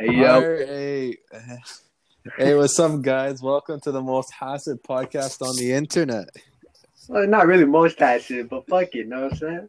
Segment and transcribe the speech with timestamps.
[0.00, 0.40] Hey, yo.
[0.40, 1.18] Hey,
[2.38, 3.42] hey, what's up, guys?
[3.42, 6.30] Welcome to the most hasid podcast on the internet.
[7.06, 9.68] Well, not really most that but fuck it, know what I'm saying?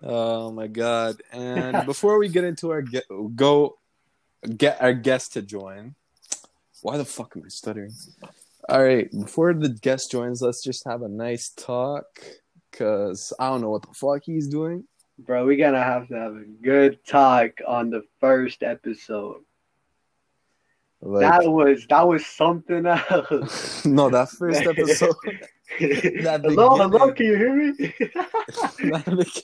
[0.00, 1.22] Oh my god!
[1.32, 3.02] And before we get into our get,
[3.34, 3.78] go
[4.56, 5.96] get our guest to join,
[6.82, 7.94] why the fuck am I stuttering?
[8.68, 12.06] All right, before the guest joins, let's just have a nice talk,
[12.70, 14.84] cause I don't know what the fuck he's doing.
[15.18, 19.42] Bro, we're gonna have to have a good talk on the first episode.
[21.06, 23.84] Like, that was that was something else.
[23.86, 25.14] no, that first episode.
[25.78, 27.94] That hello, hello, can you hear me?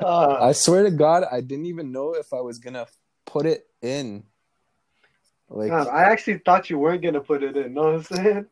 [0.00, 2.86] Uh, I swear to God, I didn't even know if I was gonna
[3.26, 4.24] put it in.
[5.50, 8.46] Like, God, I actually thought you weren't gonna put it in, know what I'm saying?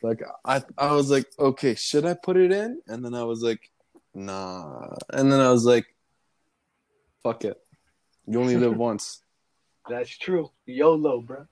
[0.00, 2.80] like I, I was like, okay, should I put it in?
[2.86, 3.68] And then I was like,
[4.14, 4.94] nah.
[5.12, 5.86] And then I was like,
[7.24, 7.60] fuck it.
[8.24, 9.20] You only live once.
[9.88, 10.50] That's true.
[10.66, 11.46] YOLO, bro.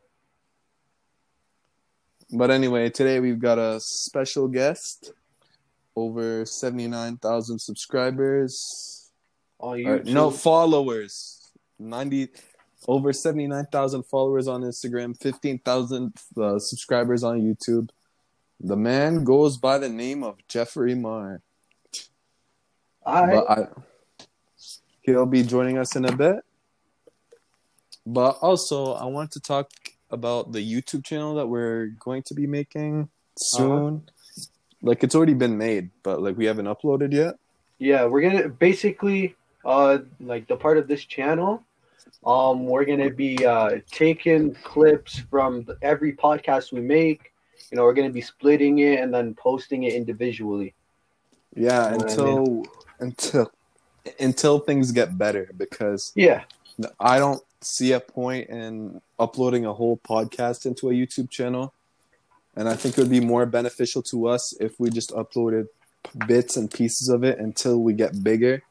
[2.31, 5.13] But anyway, today we've got a special guest.
[5.95, 9.11] Over seventy nine thousand subscribers.
[9.59, 10.13] On Or, YouTube.
[10.13, 11.53] no followers.
[11.79, 12.29] Ninety
[12.87, 17.89] over seventy nine thousand followers on Instagram, fifteen thousand uh, subscribers on YouTube.
[18.61, 21.41] The man goes by the name of Jeffrey Marr.
[23.05, 23.67] But I,
[25.03, 26.37] he'll be joining us in a bit.
[28.07, 29.71] But also, I want to talk
[30.11, 34.09] about the YouTube channel that we're going to be making soon.
[34.81, 37.35] Like it's already been made, but like we haven't uploaded yet.
[37.79, 39.35] Yeah, we're gonna basically
[39.65, 41.63] uh like the part of this channel.
[42.25, 47.33] Um, we're gonna be uh taking clips from every podcast we make.
[47.71, 50.75] You know, we're gonna be splitting it and then posting it individually.
[51.57, 52.67] Yeah, You know what I until
[53.01, 53.53] until
[54.21, 56.45] until things get better because Yeah,
[57.01, 61.73] I don't see a point in uploading a whole podcast into a YouTube channel.
[62.57, 65.67] And I think it would be more beneficial to us if we just uploaded
[66.27, 68.63] bits and pieces of it until we get bigger.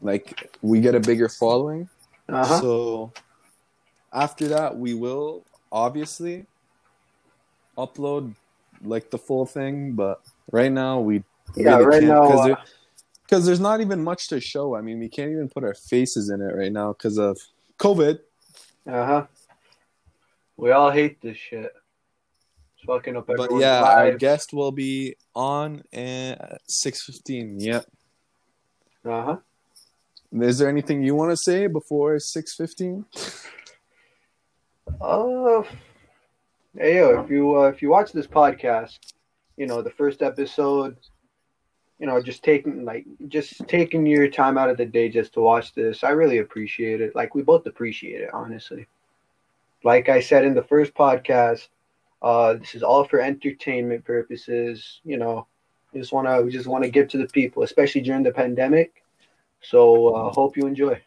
[0.00, 1.88] Like we get a bigger following.
[2.28, 2.60] uh-huh.
[2.60, 3.12] So
[4.12, 6.46] after that, we will obviously
[7.76, 8.34] upload
[8.82, 9.92] like the full thing.
[9.92, 11.22] But right now, we
[11.56, 12.56] Yeah, right now, because
[13.32, 14.74] uh, there, 'cause there's not even much to show.
[14.74, 17.38] I mean, we can't even put our faces in it right now because of
[17.78, 18.18] COVID.
[18.86, 19.26] uh-huh.
[20.56, 21.72] We all hate this shit.
[22.76, 24.18] It's fucking up But yeah, our lives.
[24.18, 27.58] guest will be on at six fifteen.
[27.58, 27.86] Yep.
[29.04, 29.36] Uh-huh.
[30.32, 33.04] Is there anything you want to say before six fifteen?
[35.00, 35.62] Uh,
[36.76, 38.98] hey yo, if you uh, if you watch this podcast,
[39.56, 40.96] you know the first episode,
[42.02, 45.40] you know just taking like just taking your time out of the day just to
[45.40, 47.14] watch this, I really appreciate it.
[47.14, 48.88] Like we both appreciate it, honestly.
[49.84, 51.68] Like I said in the first podcast,
[52.20, 55.00] uh, this is all for entertainment purposes.
[55.04, 55.46] You know,
[55.92, 59.04] we just wanna we just wanna give to the people, especially during the pandemic.
[59.60, 61.00] So uh, hope you enjoy.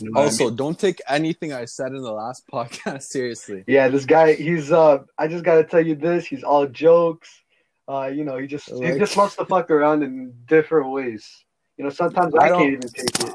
[0.00, 3.64] You know what I Also, don't take anything I said in the last podcast seriously.
[3.66, 7.42] Yeah, this guy, he's uh I just gotta tell you this, he's all jokes.
[7.86, 11.44] Uh, you know, he just he just loves to fuck around in different ways.
[11.76, 13.34] You know, sometimes I, I can't even take it.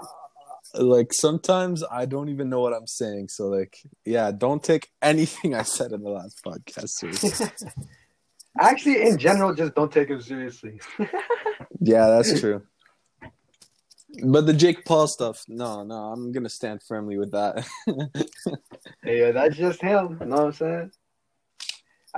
[0.74, 3.30] like sometimes I don't even know what I'm saying.
[3.30, 7.48] So like, yeah, don't take anything I said in the last podcast seriously.
[8.60, 10.80] Actually, in general, just don't take him seriously.
[11.80, 12.64] yeah, that's true.
[14.24, 17.66] But the Jake Paul stuff, no, no, I'm gonna stand firmly with that.
[19.06, 20.18] yeah, that's just him.
[20.20, 20.92] You know what I'm saying?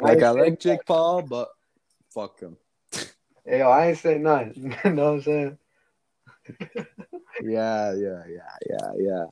[0.02, 1.50] like I ain't like Jake Paul, but
[2.14, 2.58] fuck him.
[3.46, 4.76] Hey, yo, I ain't say nothing.
[4.86, 5.58] you know what I'm saying?
[7.44, 9.26] Yeah, yeah, yeah, yeah, yeah.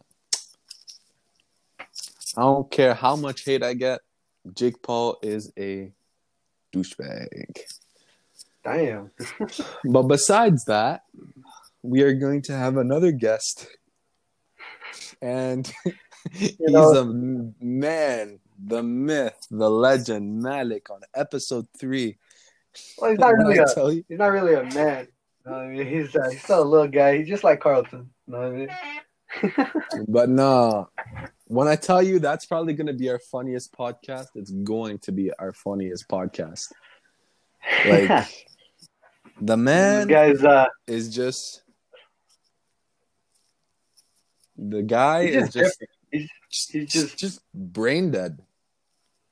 [2.37, 3.99] I don't care how much hate I get.
[4.53, 5.91] Jake Paul is a
[6.73, 7.59] douchebag.
[8.63, 9.11] Damn.
[9.85, 11.03] But besides that,
[11.81, 13.67] we are going to have another guest.
[15.21, 15.71] And
[16.31, 17.05] he's know- a
[17.63, 22.17] man, the myth, the legend, Malik on episode three.
[22.97, 25.07] Well, he's not really a, he's not really a man.
[25.45, 25.87] You know I mean?
[25.87, 27.17] He's uh, he's still a little guy.
[27.17, 28.09] He's just like Carlton.
[28.27, 30.07] You know what I mean?
[30.07, 30.89] but no,
[31.45, 35.11] when I tell you that's probably going to be our funniest podcast, it's going to
[35.11, 36.71] be our funniest podcast.
[37.85, 38.27] Like,
[39.41, 41.61] the man guy's uh is just.
[44.57, 48.39] The guy He's is just just, He's- he's just just- just brain dead.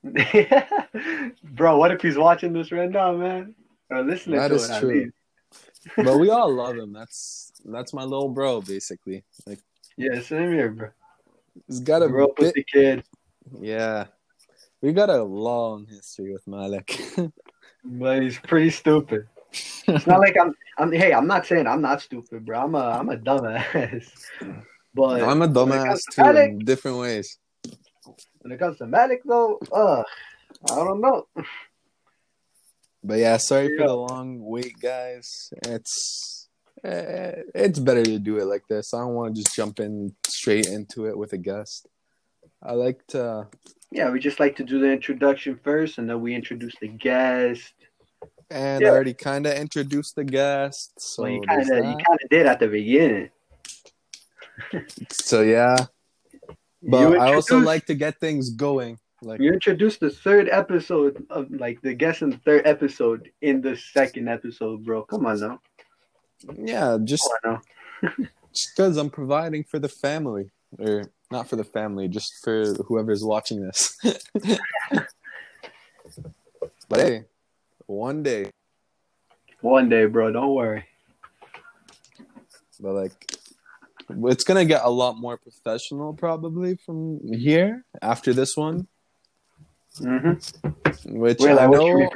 [1.42, 3.54] Bro, what if he's watching this right now, man?
[3.90, 5.10] Or listening That to is it true.
[5.96, 6.92] but we all love him.
[6.92, 9.24] That's that's my little bro, basically.
[9.46, 9.60] Like,
[9.96, 10.88] Yeah, same here, bro.
[11.66, 13.04] He's got a with bit, the kid,
[13.60, 14.06] yeah.
[14.80, 17.00] We got a long history with Malik.
[17.84, 19.26] but he's pretty stupid.
[19.88, 20.54] It's not like I'm.
[20.78, 20.92] I'm.
[20.92, 22.60] Hey, I'm not saying I'm not stupid, bro.
[22.60, 22.78] I'm a.
[22.78, 24.08] I'm a dumbass.
[24.94, 27.38] But I'm a dumbass too Malik, in different ways.
[28.48, 30.02] When it comes to Malik, though, uh,
[30.70, 31.26] I don't know.
[33.04, 35.52] But yeah, sorry for the long wait, guys.
[35.66, 36.48] It's
[36.82, 38.94] eh, it's better to do it like this.
[38.94, 41.88] I don't want to just jump in straight into it with a guest.
[42.62, 43.48] I like to
[43.92, 47.74] Yeah, we just like to do the introduction first, and then we introduce the guest.
[48.50, 48.88] and Yeah.
[48.88, 50.98] I already kind of introduced the guest.
[50.98, 53.28] So well, you kind of, you kind of did at the beginning.
[55.12, 55.76] so yeah,
[56.82, 58.98] but I also like to get things going.
[59.20, 63.60] Like You introduced the third episode of like the guest in the third episode in
[63.60, 65.02] the second episode, bro.
[65.02, 65.60] Come on now.
[66.56, 67.62] yeah, just Come on
[68.02, 68.12] now.
[68.52, 73.24] just because I'm providing for the family, or not for the family, just for whoever's
[73.24, 73.98] watching this.
[76.88, 77.24] but hey,
[77.86, 78.50] one day,
[79.60, 80.30] One day, bro.
[80.30, 80.84] Don't worry.
[82.80, 83.37] but like,
[84.08, 88.86] it's gonna get a lot more professional probably from here after this one,
[90.00, 91.18] Mm-hmm.
[91.18, 92.08] which Wait, I like, know,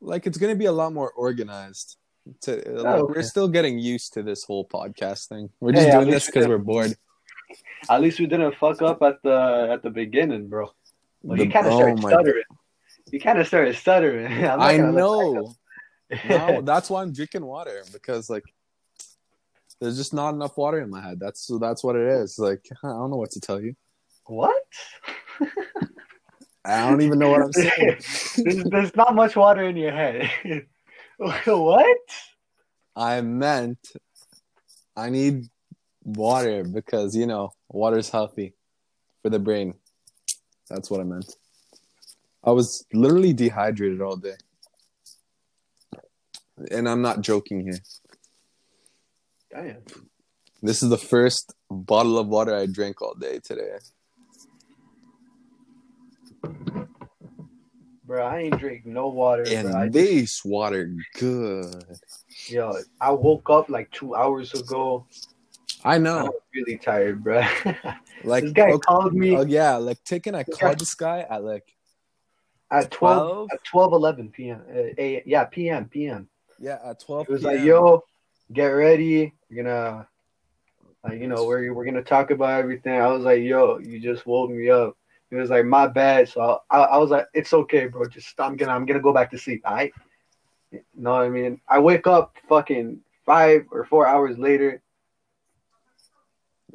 [0.00, 1.96] like, it's gonna be a lot more organized.
[2.42, 3.12] To, like, Oh, okay.
[3.16, 5.50] We're still getting used to this whole podcast thing.
[5.60, 6.96] We're just at doing this because did- we're bored.
[7.88, 10.70] At least we didn't fuck up at the at the beginning, bro.
[11.22, 12.44] Well, you kind of oh started stuttering.
[13.12, 14.26] You kind of started stuttering.
[14.46, 15.54] I know.
[16.28, 18.44] no, that's why I'm drinking water because like
[19.84, 21.20] there's just not enough water in my head.
[21.20, 22.38] That's so that's what it is.
[22.38, 23.74] Like I don't know what to tell you.
[24.26, 24.56] what?
[26.64, 27.98] I don't even know what I'm saying.
[28.38, 30.30] there's, there's not much water in your head.
[31.18, 31.98] what?
[32.96, 33.78] I meant
[34.96, 35.48] I need
[36.02, 38.54] water because you know water's healthy
[39.22, 39.74] for the brain.
[40.70, 41.36] That's what I meant.
[42.42, 44.36] I was literally dehydrated all day.
[46.70, 47.80] And I'm not joking here.
[49.54, 49.82] Damn.
[50.62, 53.76] This is the first bottle of water I drank all day today.
[58.04, 59.44] Bro, I ain't drink no water.
[59.44, 59.80] And bro.
[59.80, 61.84] I just- this water good.
[62.48, 65.06] yo, I woke up like two hours ago.
[65.84, 66.24] I I know.
[66.24, 67.42] was really tired, bro.
[68.24, 71.26] Like this guy okay, called me oh, yeah, like taking I This called this guy
[71.28, 71.76] at like
[72.70, 73.48] at 12, 12?
[73.52, 74.62] at 12 11 p.m.
[74.68, 75.84] Uh, a, yeah, p.m.
[75.90, 76.26] p.m.
[76.58, 77.28] yeah at twelve.
[77.28, 77.54] It was PM.
[77.54, 78.02] like, yo,
[78.52, 79.32] get ready.
[79.50, 80.08] We're gonna,
[81.02, 83.00] like, you know, we're we're gonna talk about everything.
[83.00, 84.96] I was like, yo, you just woke me up.
[85.30, 86.28] He was like, my bad.
[86.28, 88.06] So I, I was like, it's okay, bro.
[88.06, 89.62] Just I'm gonna I'm gonna go back to sleep.
[89.64, 89.92] All right.
[90.94, 91.60] know what I mean?
[91.68, 94.80] I wake up fucking five or four hours later.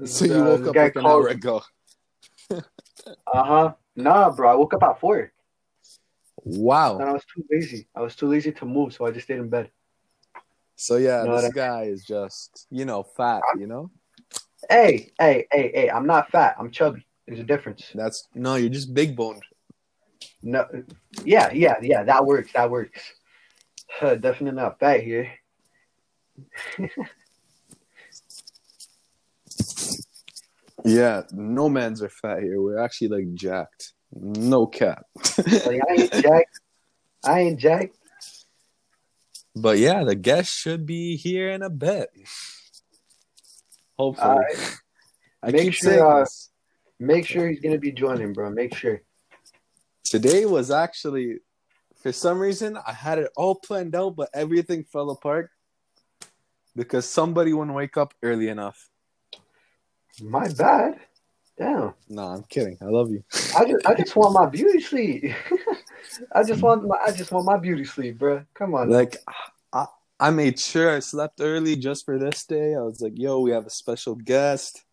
[0.05, 1.61] So you Uh, woke up like an hour ago.
[2.51, 3.73] Uh huh.
[3.95, 4.49] Nah, bro.
[4.49, 5.31] I woke up at four.
[6.43, 6.99] Wow.
[6.99, 7.87] And I was too lazy.
[7.93, 9.69] I was too lazy to move, so I just stayed in bed.
[10.81, 13.41] So yeah, You know this guy is just you know fat.
[13.57, 13.91] You know
[14.69, 15.89] Hey, hey, hey, hey!
[15.89, 16.55] I'm not fat.
[16.57, 17.05] I'm chubby.
[17.27, 17.91] There's a difference.
[17.93, 19.43] that's no, you're just big boned.
[20.41, 20.65] No,
[21.25, 22.03] yeah, yeah, yeah.
[22.03, 22.53] That works.
[22.53, 23.01] That works.
[23.89, 25.31] Huh, definitely not fat here.
[30.85, 32.61] Yeah, no man's are fat here.
[32.61, 33.91] We're actually like jacked.
[34.13, 35.03] No cap.
[35.45, 36.59] Like, I ain't jacked.
[37.25, 37.97] I ain't jacked.
[39.55, 42.09] But yeah, the guest should be here in a bit.
[43.97, 44.45] Hopefully.
[45.43, 46.25] I Make sure, uh.
[46.99, 48.49] Make sure he's gonna be joining, bro.
[48.49, 49.01] Make sure.
[50.03, 51.37] Today was actually,
[52.01, 55.49] for some reason, I had it all planned out, but everything fell apart
[56.75, 58.89] because somebody wouldn't wake up early enough.
[60.21, 60.99] My bad.
[61.57, 61.93] Damn.
[62.07, 62.77] No, I'm kidding.
[62.81, 63.23] I love you.
[63.57, 65.33] I just, I just want my beauty sleep.
[66.33, 68.43] I just want my, I just want my beauty sleep, bro.
[68.53, 68.89] Come on.
[68.89, 69.17] Like,
[69.73, 69.85] I,
[70.19, 72.75] I made sure I slept early just for this day.
[72.75, 74.83] I was like, yo, we have a special guest.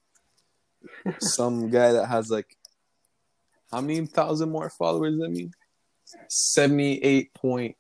[1.19, 2.57] Some guy that has like,
[3.71, 5.51] how many thousand more followers than me?
[6.31, 7.75] 78.8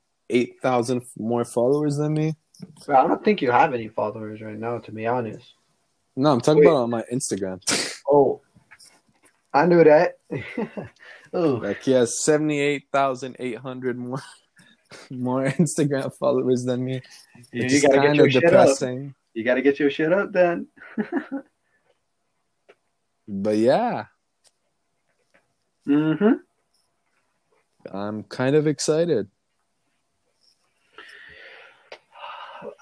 [0.60, 2.34] thousand more followers than me.
[2.84, 5.46] Bro, I don't think you have any followers right now, to be honest.
[6.16, 6.66] No, I'm talking Wait.
[6.66, 7.60] about on my Instagram.
[8.08, 8.40] Oh,
[9.52, 10.18] I knew that.
[11.36, 14.22] oh, Like he has seventy eight thousand eight hundred more
[15.10, 17.02] more Instagram followers than me.
[17.52, 18.50] you, Which you gotta get kind your of shit up.
[18.50, 19.14] depressing.
[19.34, 20.66] You gotta get your shit up, then.
[23.28, 24.04] But yeah,
[25.86, 26.34] Mm-hmm.
[27.92, 29.28] I'm kind of excited.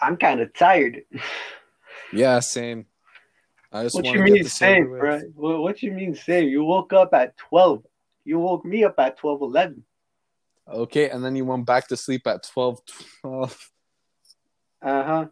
[0.01, 1.03] I'm kind of tired.
[2.13, 2.87] Yeah, same.
[3.73, 5.15] I just What you get mean same, over bro?
[5.17, 5.25] with.
[5.35, 6.49] What, what you mean same?
[6.49, 7.83] You woke up at twelve.
[8.25, 9.85] You woke me up at twelve eleven.
[10.67, 12.81] Okay, and then you went back to sleep at 12,
[13.21, 13.71] 12.
[14.81, 15.27] Uh huh.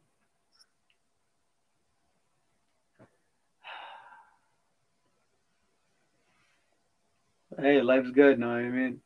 [7.58, 8.38] Hey, life's good.
[8.38, 9.00] Know what I mean?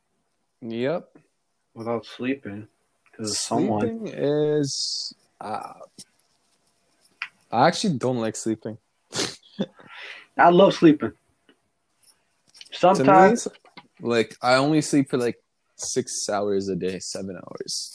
[0.62, 1.08] Yep.
[1.74, 2.68] Without sleeping,
[3.10, 4.06] because someone.
[4.06, 5.14] Is.
[5.40, 5.74] Uh,
[7.50, 8.78] I actually don't like sleeping.
[10.38, 11.12] I love sleeping.
[12.72, 13.52] Sometimes, me,
[14.00, 15.36] like I only sleep for like
[15.76, 17.92] six hours a day, seven hours.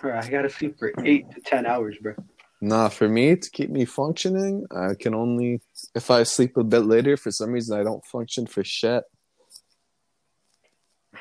[0.00, 2.14] bro, I gotta sleep for eight to ten hours, bro.
[2.60, 5.60] Nah, for me to keep me functioning, I can only
[5.94, 7.16] if I sleep a bit later.
[7.16, 9.04] For some reason, I don't function for shit.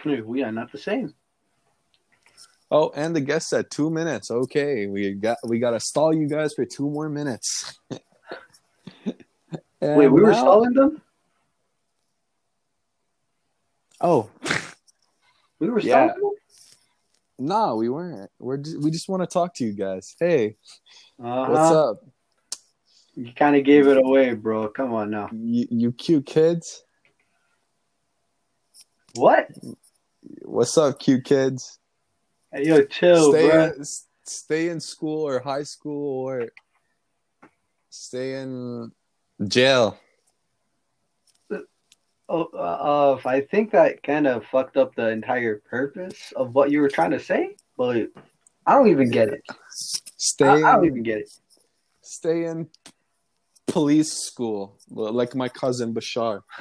[0.05, 1.13] We are not the same.
[2.69, 4.31] Oh, and the guest said two minutes.
[4.31, 7.77] Okay, we got we got to stall you guys for two more minutes.
[9.81, 11.01] Wait, we were now- stalling them.
[14.01, 14.29] Oh,
[15.59, 16.07] We were Yeah.
[16.07, 16.31] them.
[17.37, 18.31] no, we weren't.
[18.39, 20.15] We're just, we just want to talk to you guys.
[20.19, 20.57] Hey,
[21.19, 21.51] Uh-huh.
[21.51, 22.03] what's up?
[23.13, 24.69] You kind of gave it away, bro.
[24.69, 25.29] Come on now.
[25.31, 26.83] You, you cute kids.
[29.13, 29.49] What?
[30.45, 31.77] What's up, cute kids?
[32.51, 33.65] Hey, yo, chill, stay bro.
[33.65, 33.85] in,
[34.25, 36.49] stay in school or high school or
[37.91, 38.91] stay in
[39.47, 39.99] jail.
[42.29, 46.71] Oh, uh, uh, I think that kind of fucked up the entire purpose of what
[46.71, 48.07] you were trying to say, but
[48.65, 49.43] I don't even get it.
[49.69, 51.29] Stay I, I don't even get it.
[52.01, 52.69] stay in
[53.67, 56.41] police school, like my cousin Bashar.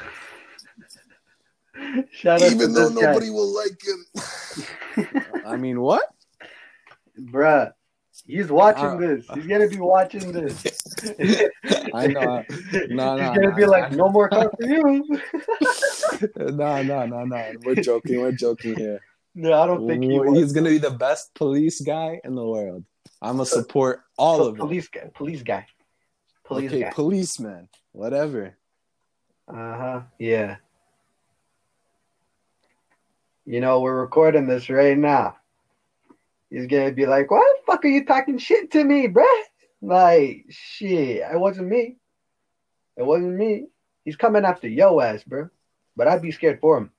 [2.11, 3.07] Shout out to Even though this guy.
[3.07, 4.05] nobody will like him.
[5.47, 6.05] I mean, what?
[7.19, 7.73] Bruh,
[8.27, 9.27] he's watching Uh, this.
[9.35, 10.63] He's gonna be watching this.
[11.95, 12.45] I know.
[12.45, 13.69] No, He's no, gonna no, be no.
[13.71, 15.05] like, no more car for you.
[16.37, 17.53] no, no, no, no.
[17.65, 18.21] We're joking.
[18.21, 19.01] We're joking here.
[19.35, 22.85] no, I don't think he He's gonna be the best police guy in the world.
[23.23, 24.59] I'm gonna support all of it.
[24.59, 25.11] police guy.
[25.15, 25.67] Police guy.
[26.45, 26.91] Police okay, guy.
[26.93, 28.57] policeman, whatever.
[29.49, 30.01] Uh huh.
[30.19, 30.57] Yeah.
[33.47, 35.37] You know, we're recording this right now.
[36.51, 39.43] He's gonna be like, "Why the fuck are you talking shit to me, bruh?"
[39.81, 41.97] Like, shit, it wasn't me.
[42.97, 43.69] It wasn't me.
[44.05, 45.49] He's coming after yo ass, bro.
[45.97, 46.93] But I'd be scared for him.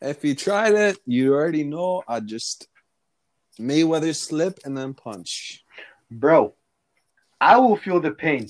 [0.00, 2.02] If you tried it, you already know.
[2.08, 2.68] I just
[3.58, 5.64] Mayweather slip and then punch.
[6.10, 6.54] Bro,
[7.40, 8.48] I will feel the pain.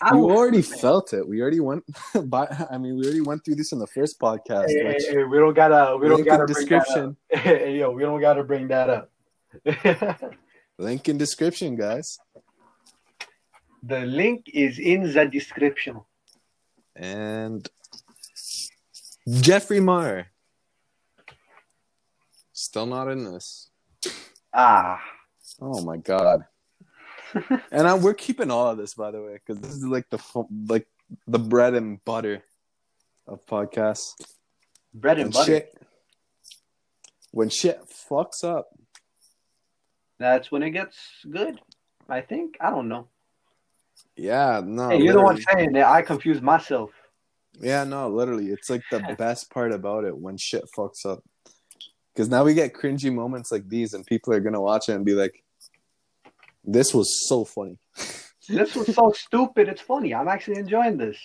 [0.00, 1.26] I You already felt it.
[1.26, 1.84] We already went
[2.30, 2.46] by.
[2.70, 4.68] I mean, we already went through this in the first podcast.
[4.68, 5.96] Hey, hey, hey, we don't gotta.
[5.96, 7.16] We don't gotta bring that up.
[7.16, 7.16] description.
[7.76, 9.10] Yo, we don't gotta bring that up.
[10.78, 12.18] Link in description, guys.
[13.82, 16.00] the link is in the description.
[16.94, 17.68] And
[19.40, 20.28] Jeffrey Meyer.
[22.52, 23.70] Still not in this.
[24.52, 25.00] Ah,
[25.60, 26.44] Oh my god.
[27.70, 30.18] And I, we're keeping all of this, by the way, because this is like the
[30.68, 30.86] like
[31.26, 32.42] the bread and butter
[33.26, 34.12] of podcasts.
[34.94, 35.52] bread and When butter.
[35.52, 35.82] shit,
[37.30, 37.80] when shit
[38.10, 38.68] fucks up,
[40.18, 40.96] That's when it gets
[41.30, 41.60] good.
[42.08, 42.56] I think.
[42.60, 43.08] I don't know.
[44.16, 44.88] yeah, no.
[44.90, 45.86] hey, you're the one saying that.
[45.86, 46.90] I confuse myself.
[47.60, 51.22] Yeah, no, literally, it's like the best part about it when shit fucks up.
[52.14, 55.04] Because now we get cringy moments like these, and people are gonna watch it and
[55.04, 55.42] be like,
[56.64, 57.78] "This was so funny."
[58.48, 59.68] This was so stupid.
[59.68, 60.14] It's funny.
[60.14, 61.18] I'm actually enjoying this.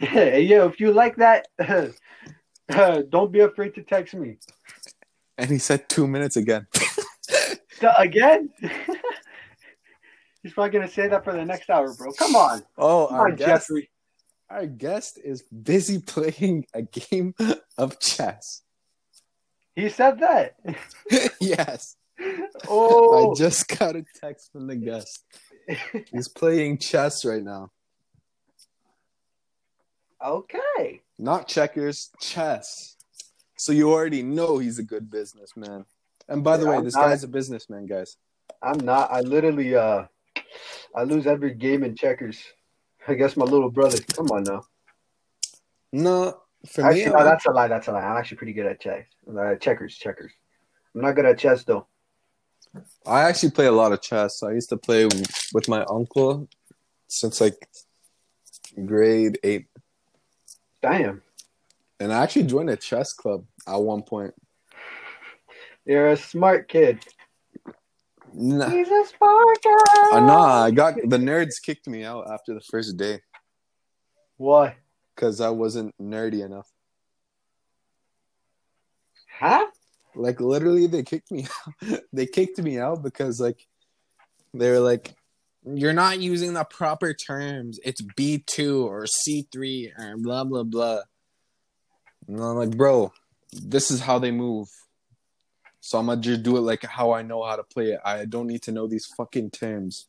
[0.00, 1.48] Yo, if you like that,
[3.10, 4.36] don't be afraid to text me.
[5.38, 6.66] And he said two minutes again.
[7.98, 8.48] Again?
[10.42, 12.12] He's probably gonna say that for the next hour, bro.
[12.12, 13.90] Come on, Oh, come our on, guest, Jeffrey.
[14.48, 17.34] our guest is busy playing a game
[17.76, 18.62] of chess.
[19.74, 20.54] He said that.
[21.40, 21.96] yes,
[22.68, 25.24] Oh, I just got a text from the guest.
[26.10, 27.70] He's playing chess right now.
[30.24, 31.02] okay.
[31.18, 32.96] Not checkers, chess.
[33.56, 35.84] So you already know he's a good businessman.
[36.28, 38.16] And by the Yeah, way, I'm this not- guy's a businessman, guys.
[38.62, 39.10] I'm not.
[39.10, 40.06] I literally, uh,
[40.94, 42.42] I lose every game in checkers.
[43.08, 43.98] I guess my little brother.
[44.14, 44.62] Come on now.
[45.92, 47.68] No, for Actually, me, no, I'm- that's a lie.
[47.68, 48.00] That's a lie.
[48.02, 49.04] I'm actually pretty good at chess.
[49.28, 50.32] Uh, checkers, checkers.
[50.94, 51.86] I'm not good at chess though.
[53.06, 54.42] I actually play a lot of chess.
[54.42, 55.06] I used to play
[55.52, 56.48] with my uncle
[57.08, 57.68] since like
[58.84, 59.66] grade eight,
[60.82, 61.22] Damn,
[62.00, 64.34] and I actually joined a chess club at one point.
[65.84, 66.98] you're a smart kid.
[68.34, 69.76] Nah, He's a Spartan.
[70.12, 73.20] uh, nah, I got the nerds kicked me out after the first day
[74.36, 74.76] Why?
[75.14, 76.68] because I wasn't nerdy enough.
[79.38, 79.66] Huh?
[80.16, 81.46] Like literally, they kicked me.
[81.92, 82.00] out.
[82.12, 83.66] they kicked me out because like
[84.54, 85.14] they were like,
[85.64, 87.78] "You're not using the proper terms.
[87.84, 91.00] It's B two or C three or blah blah blah."
[92.26, 93.12] And I'm like, "Bro,
[93.52, 94.68] this is how they move."
[95.80, 98.00] So I'm gonna just do it like how I know how to play it.
[98.04, 100.08] I don't need to know these fucking terms.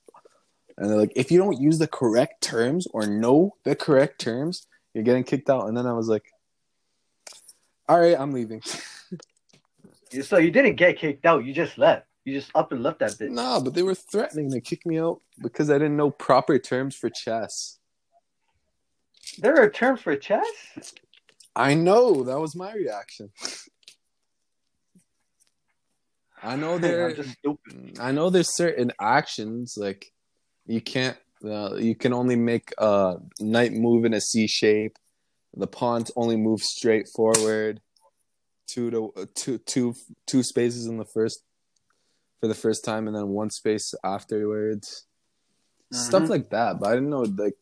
[0.78, 4.68] And they're like, if you don't use the correct terms or know the correct terms,
[4.94, 5.68] you're getting kicked out.
[5.68, 6.32] And then I was like,
[7.90, 8.62] all right, I'm leaving.
[10.24, 11.46] So you didn't get kicked out.
[11.46, 12.06] You just left.
[12.26, 13.30] You just up and left that bitch.
[13.30, 16.96] Nah, but they were threatening to kick me out because I didn't know proper terms
[16.96, 17.80] for chess.
[19.38, 20.44] There are terms for chess.
[21.56, 23.32] I know that was my reaction.
[26.44, 27.10] I know there.
[27.10, 27.98] I'm just stupid.
[28.00, 30.12] I know there's certain actions like
[30.66, 31.18] you can't.
[31.44, 34.98] Uh, you can only make a knight move in a C shape.
[35.56, 37.80] The pawns only move straight forward.
[38.67, 39.95] Two to uh, two two
[40.25, 41.41] two spaces in the first
[42.41, 45.05] for the first time, and then one space afterwards.
[45.93, 46.29] Stuff Mhm.
[46.29, 47.55] like that, but I didn't know like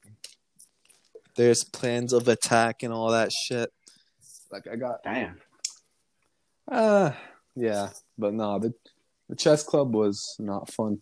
[1.35, 3.71] there's plans of attack and all that shit.
[4.51, 5.39] Like I got Damn.
[6.69, 7.11] uh
[7.55, 8.73] yeah, but no, the
[9.29, 11.01] the chess club was not fun.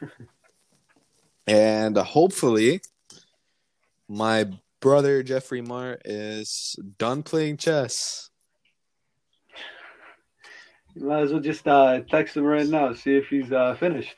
[1.46, 2.80] and uh, hopefully
[4.08, 8.30] my brother Jeffrey Marr is done playing chess.
[10.96, 12.94] You might as well just uh, text him right now.
[12.94, 14.14] See if he's uh, finished.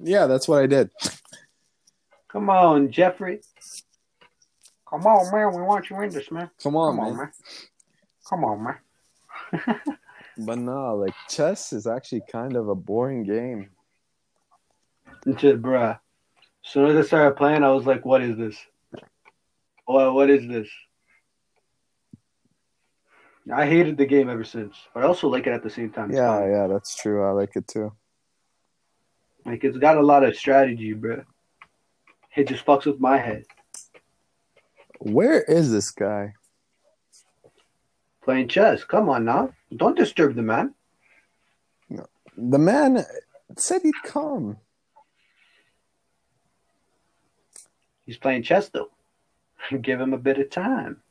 [0.00, 0.90] Yeah, that's what I did.
[2.28, 3.40] Come on, Jeffrey.
[4.88, 5.58] Come on, man.
[5.58, 6.50] We want you in this, man.
[6.62, 7.16] Come on, Come on, man.
[7.16, 7.32] man.
[8.28, 9.80] Come on, man.
[10.38, 13.68] But no, like chess is actually kind of a boring game.
[15.36, 15.98] Just, bruh.
[16.64, 18.56] As soon as I started playing, I was like, what is this?
[19.84, 20.68] What, what is this?
[23.50, 26.12] I hated the game ever since, but I also like it at the same time.
[26.12, 26.50] Yeah, fun.
[26.50, 27.24] yeah, that's true.
[27.24, 27.92] I like it too.
[29.44, 31.24] Like, it's got a lot of strategy, bruh.
[32.36, 33.44] It just fucks with my head.
[35.00, 36.34] Where is this guy?
[38.24, 38.84] Playing chess.
[38.84, 39.52] Come on now.
[39.76, 40.74] Don't disturb the man.
[42.36, 43.04] The man
[43.58, 44.56] said he'd come.
[48.06, 48.90] He's playing chess, though.
[49.82, 51.02] Give him a bit of time.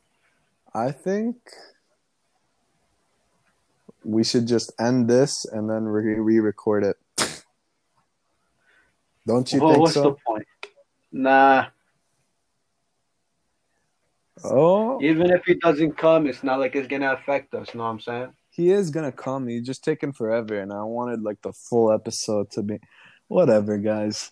[0.73, 1.37] I think
[4.03, 6.97] we should just end this and then re- re-record it.
[9.27, 10.03] Don't you well, think what's so?
[10.03, 10.47] the point?
[11.11, 11.67] Nah.
[14.43, 17.73] Oh, Even if he doesn't come, it's not like it's gonna affect us.
[17.73, 18.33] You Know what I'm saying?
[18.51, 19.47] he is gonna come.
[19.47, 22.79] He's just taking forever, and I wanted like the full episode to be.
[23.27, 24.31] Whatever, guys.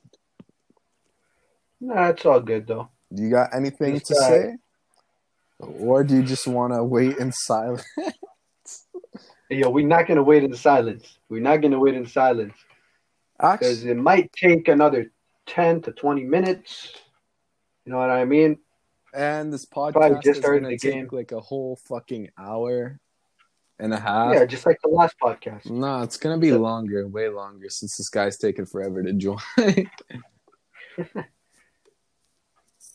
[1.80, 2.90] Nah, it's all good though.
[3.14, 4.58] Do you got anything to say,
[5.60, 7.84] or do you just want to wait in silence?
[9.50, 11.18] Yo, we're not gonna wait in silence.
[11.30, 12.54] We're not gonna wait in silence
[13.40, 15.12] because it might take another
[15.48, 16.94] ten to twenty minutes.
[17.86, 18.60] You know what I mean?
[19.12, 21.10] and this Probably podcast just is gonna take game.
[21.12, 23.00] like a whole fucking hour
[23.80, 24.36] and a half.
[24.36, 25.68] yeah, just like the last podcast.
[25.68, 29.40] No, it's gonna be So- longer, way longer, since this guy's taking forever to join.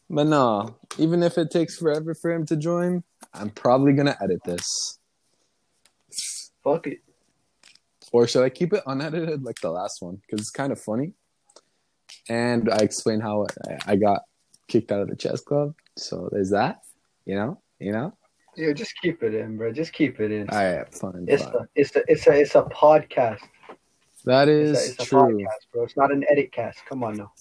[0.08, 4.38] but no, even if it takes forever for him to join, I'm probably gonna edit
[4.44, 5.00] this.
[6.64, 7.00] Fuck it.
[8.12, 10.16] Or should I keep it unedited like the last one?
[10.16, 11.12] Because it's kind of funny.
[12.28, 14.22] And I explain how I- I got
[14.68, 15.74] kicked out of the chess club.
[15.96, 16.82] So there's that.
[17.26, 18.16] You know, you know.
[18.56, 19.72] Yeah, just keep it in, bro.
[19.72, 20.48] Just keep it in.
[20.50, 21.24] All right, fine.
[21.28, 21.54] It's fine.
[21.54, 23.40] a, it's a, it's a, it's a podcast.
[24.26, 25.18] That is It's a, it's a true.
[25.38, 25.84] podcast, bro.
[25.84, 26.78] It's not an edit cast.
[26.88, 27.32] Come on now.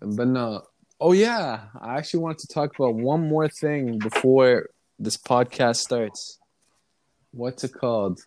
[0.00, 0.62] But no.
[1.00, 6.38] Oh yeah, I actually wanted to talk about one more thing before this podcast starts.
[7.32, 8.20] What's it called?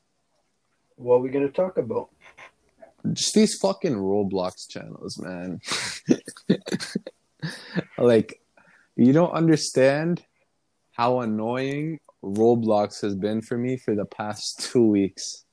[0.96, 2.10] What are we gonna talk about?
[3.14, 5.62] Just these fucking Roblox channels, man.
[7.98, 8.42] like,
[8.96, 10.24] you don't understand
[10.92, 15.46] how annoying Roblox has been for me for the past two weeks.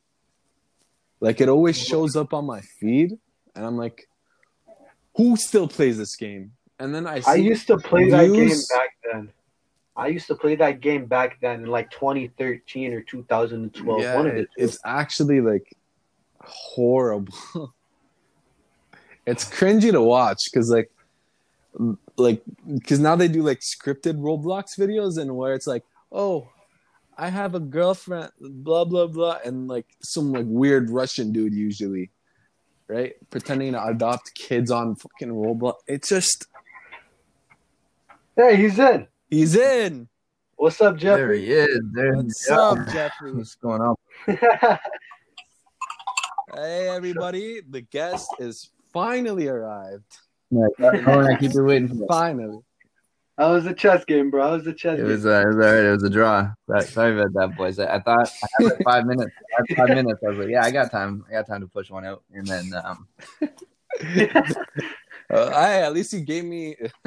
[1.21, 3.19] Like, it always shows up on my feed,
[3.55, 4.09] and I'm like,
[5.17, 6.53] who still plays this game?
[6.79, 9.31] And then I see I used to play that game back then.
[9.95, 14.01] I used to play that game back then in like 2013 or 2012.
[14.01, 14.49] yeah, one of the two.
[14.57, 15.77] it's actually like
[16.41, 17.35] horrible.
[19.27, 20.91] it's cringy to watch because like,
[22.17, 26.49] like because now they do like scripted Roblox videos and where it's like, oh,
[27.17, 32.11] I have a girlfriend, blah blah blah, and like some like weird Russian dude usually,
[32.89, 33.15] right?
[33.29, 35.75] Pretending to adopt kids on fucking Roblox.
[35.87, 36.47] It's just
[38.35, 39.07] Hey, he's in.
[39.33, 40.09] He's in.
[40.57, 41.45] What's up, Jeffrey?
[41.47, 41.71] There Jeffrey?
[41.71, 41.81] he is.
[41.93, 42.61] There What's yeah.
[42.61, 43.33] up, Jeffrey?
[43.33, 43.97] What's going on?
[46.55, 47.63] Hey, everybody!
[47.67, 50.19] The guest is finally arrived.
[50.51, 52.07] Yeah, I keep you waiting for that.
[52.11, 52.59] Finally.
[53.39, 54.43] How was the chess game, bro?
[54.43, 55.07] How was the chess It game?
[55.13, 55.85] was, uh, it was all right.
[55.85, 56.53] It was a draw.
[56.69, 57.79] Sorry- Sorry about that, boys.
[57.79, 59.33] I, I thought I had like five minutes.
[59.59, 60.21] I had five minutes.
[60.23, 61.25] I was like, yeah, I got time.
[61.27, 62.23] I got time to push one out.
[62.35, 63.09] And then, um,
[65.31, 66.77] Uh, hey, at least you gave me.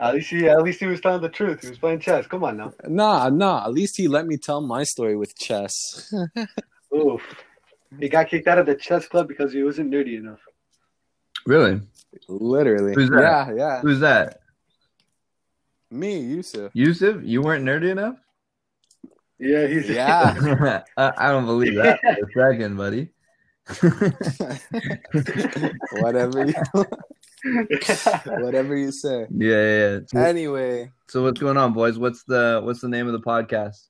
[0.00, 1.62] at least he, at least he was telling the truth.
[1.62, 2.26] He was playing chess.
[2.26, 2.72] Come on now.
[2.86, 3.64] nah, nah.
[3.64, 6.12] At least he let me tell my story with chess.
[6.94, 7.22] Oof.
[7.98, 10.40] He got kicked out of the chess club because he wasn't nerdy enough.
[11.46, 11.80] really,
[12.28, 12.94] Literally.
[12.94, 13.48] Who's that?
[13.48, 13.80] Yeah, yeah.
[13.80, 14.40] who's that?
[15.90, 16.70] Me, Yusuf.
[16.74, 17.22] Yusuf?
[17.22, 18.16] You weren't nerdy enough?
[19.38, 20.82] Yeah, he's Yeah.
[20.96, 23.08] I, I don't believe that for a second, buddy.
[26.02, 26.54] whatever you
[28.42, 29.26] whatever you say.
[29.30, 29.54] yeah,
[29.94, 29.98] yeah.
[30.12, 30.26] yeah.
[30.26, 31.98] Anyway, so what's going on, boys?
[31.98, 33.88] What's the what's the name of the podcast?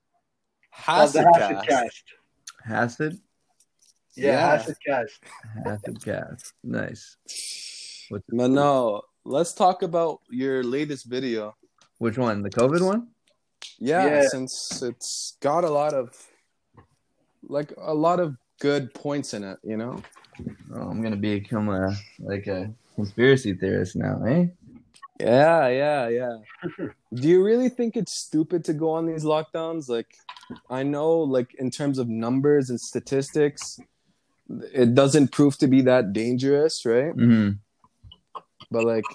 [0.85, 1.89] Called the Hasidcast.
[2.67, 3.19] Hasid
[4.15, 5.03] Yeah, Yeah.
[5.65, 6.53] Hasid Cast.
[6.63, 7.17] Nice.
[8.09, 11.55] What's, But no, let's talk about your latest video.
[11.97, 12.41] which one?
[12.43, 13.07] The COVID one?
[13.77, 14.27] Yeah, Yeah.
[14.27, 16.15] since it's got a lot of
[17.47, 20.01] like a lot of good points in it, you know?
[20.73, 24.47] Oh, I'm gonna become a like a conspiracy theorist now, eh?
[25.19, 26.37] Yeah, yeah, yeah.
[27.13, 29.89] Do you really think it's stupid to go on these lockdowns?
[29.89, 30.15] Like,
[30.69, 33.79] I know, like, in terms of numbers and statistics,
[34.73, 37.15] it doesn't prove to be that dangerous, right?
[37.15, 37.51] Mm-hmm.
[38.71, 39.09] But, like,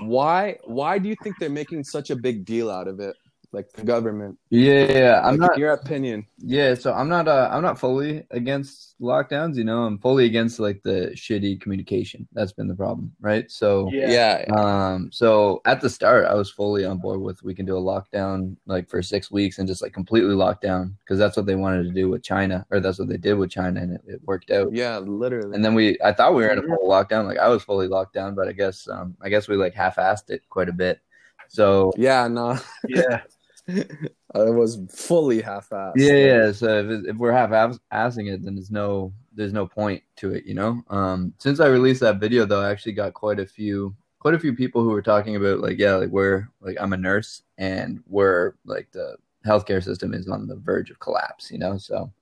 [0.00, 3.16] why why do you think they're making such a big deal out of it?
[3.52, 4.38] Like the government.
[4.50, 5.20] Yeah, yeah, yeah.
[5.24, 5.58] I'm Like, not.
[5.58, 6.24] your opinion.
[6.38, 7.26] Yeah, so I'm not.
[7.26, 9.56] Uh, I'm not fully against lockdowns.
[9.56, 12.28] You know, I'm fully against like the shitty communication.
[12.32, 13.50] That's been the problem, right?
[13.50, 14.44] So, Yeah.
[14.46, 14.54] Yeah.
[14.54, 17.80] um, so at the start, I was fully on board with we can do a
[17.80, 21.56] lockdown like for six weeks and just like completely lock down because that's what they
[21.56, 24.20] wanted to do with China, or that's what they did with China, and it, it
[24.26, 24.72] worked out.
[24.72, 25.56] Yeah, literally.
[25.56, 27.26] And then we, I thought we were in a full lockdown.
[27.26, 30.30] Like I was fully locked down, but I guess, um, I guess we like half-assed
[30.30, 31.00] it quite a bit.
[31.48, 32.56] So yeah, no.
[32.86, 33.22] Yeah.
[34.34, 35.92] it was fully half-assed.
[35.96, 36.52] yeah, yeah.
[36.52, 40.44] So if, it- if we're half-assing it, then there's no, there's no point to it,
[40.44, 40.82] you know.
[40.90, 44.38] Um, since I released that video, though, I actually got quite a few, quite a
[44.38, 48.02] few people who were talking about like, yeah, like we're like I'm a nurse and
[48.06, 51.78] we're like the healthcare system is on the verge of collapse, you know.
[51.78, 52.12] So,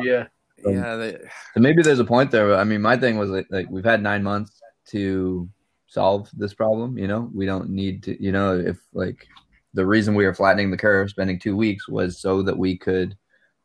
[0.00, 0.26] Yeah.
[0.64, 1.12] Yeah, they,
[1.54, 2.54] so maybe there's a point there.
[2.54, 5.48] I mean, my thing was like, like we've had nine months to
[5.88, 6.96] solve this problem.
[6.98, 8.22] You know, we don't need to.
[8.22, 9.26] You know, if like
[9.74, 13.16] the reason we were flattening the curve, spending two weeks, was so that we could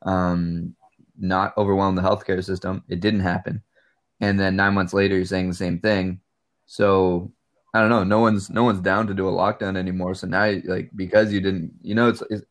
[0.03, 0.75] um,
[1.19, 2.83] not overwhelm the healthcare system.
[2.87, 3.61] It didn't happen,
[4.19, 6.21] and then nine months later, you're saying the same thing.
[6.65, 7.31] So
[7.73, 8.03] I don't know.
[8.03, 10.15] No one's no one's down to do a lockdown anymore.
[10.15, 12.23] So now, like, because you didn't, you know, it's.
[12.29, 12.45] it's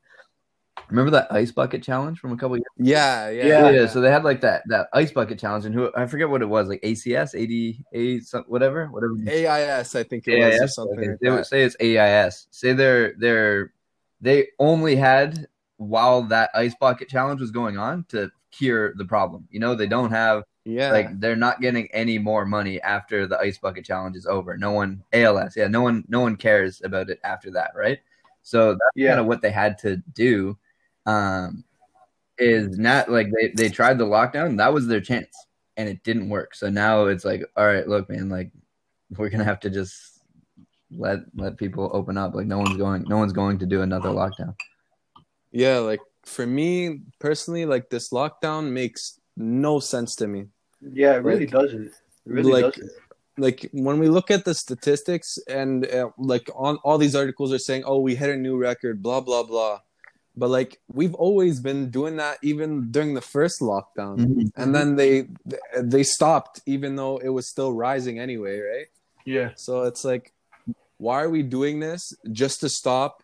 [0.91, 2.67] Remember that ice bucket challenge from a couple years?
[2.79, 3.71] yeah, yeah, Yeah.
[3.73, 6.43] yeah, So they had like that that ice bucket challenge, and who I forget what
[6.43, 9.15] it was, like ACS, AD, A, some- whatever, whatever.
[9.29, 11.09] AIS, I think it was, or AIS, something okay.
[11.11, 12.47] like They would say it's AIS.
[12.51, 13.73] Say they're they're
[14.21, 15.47] they only had
[15.79, 19.47] while that ice bucket challenge was going on to cure the problem.
[19.51, 23.39] You know, they don't have Yeah, like they're not getting any more money after the
[23.39, 24.57] ice bucket challenge is over.
[24.57, 27.99] No one ALS, yeah, no one no one cares about it after that, right?
[28.43, 29.09] So that's Yeah.
[29.11, 30.57] kind of what they had to do.
[31.07, 31.65] Um,
[32.39, 34.59] is not like they they tried the lockdown.
[34.59, 35.35] That was their chance,
[35.77, 36.55] and it didn't work.
[36.55, 38.51] So now it's like, all right, look, man, like
[39.17, 40.21] we're gonna have to just
[40.91, 42.35] let let people open up.
[42.35, 44.55] Like no one's going, no one's going to do another lockdown.
[45.51, 45.79] yeah.
[45.79, 50.47] Like for me personally, like this lockdown makes no sense to me.
[50.83, 51.87] Yeah, it really Like- doesn't.
[51.87, 52.91] It really like, doesn't.
[53.39, 57.59] like when we look at the statistics and uh, like on all these articles are
[57.59, 59.81] saying, "Oh, we hit a new record," blah blah blah.
[60.39, 64.61] But like we've always been doing that even during the first lockdown, Mm-hmm.
[64.61, 65.29] and then they
[65.81, 68.87] they stopped even though it was still rising anyway, right?
[69.25, 69.51] Yeah.
[69.57, 70.33] So it's like,
[70.99, 73.23] why are we doing this just to stop,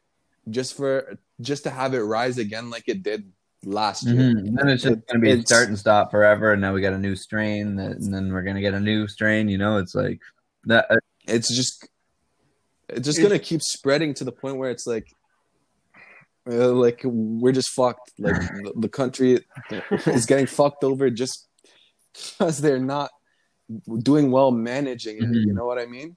[0.49, 3.31] just for just to have it rise again like it did
[3.65, 4.17] last year?
[4.33, 4.39] Mhm.
[4.49, 6.53] And then it's just It- gonna be it's- start and stop forever.
[6.53, 9.07] And now we got a new strain, that, and then we're gonna get a new
[9.07, 9.49] strain.
[9.51, 10.21] You know, it's like
[10.65, 10.87] that.
[10.91, 10.97] uh,
[11.29, 11.87] It's just
[12.89, 15.09] it's just It's- gonna keep spreading to the point where it's like.
[16.51, 18.13] Uh, like we're just fucked.
[18.19, 19.41] Like the, the country
[20.07, 21.49] is getting fucked over just
[22.15, 23.11] because they're not
[24.03, 25.23] doing well managing it.
[25.23, 25.55] You Mhm.
[25.55, 26.17] know what I mean?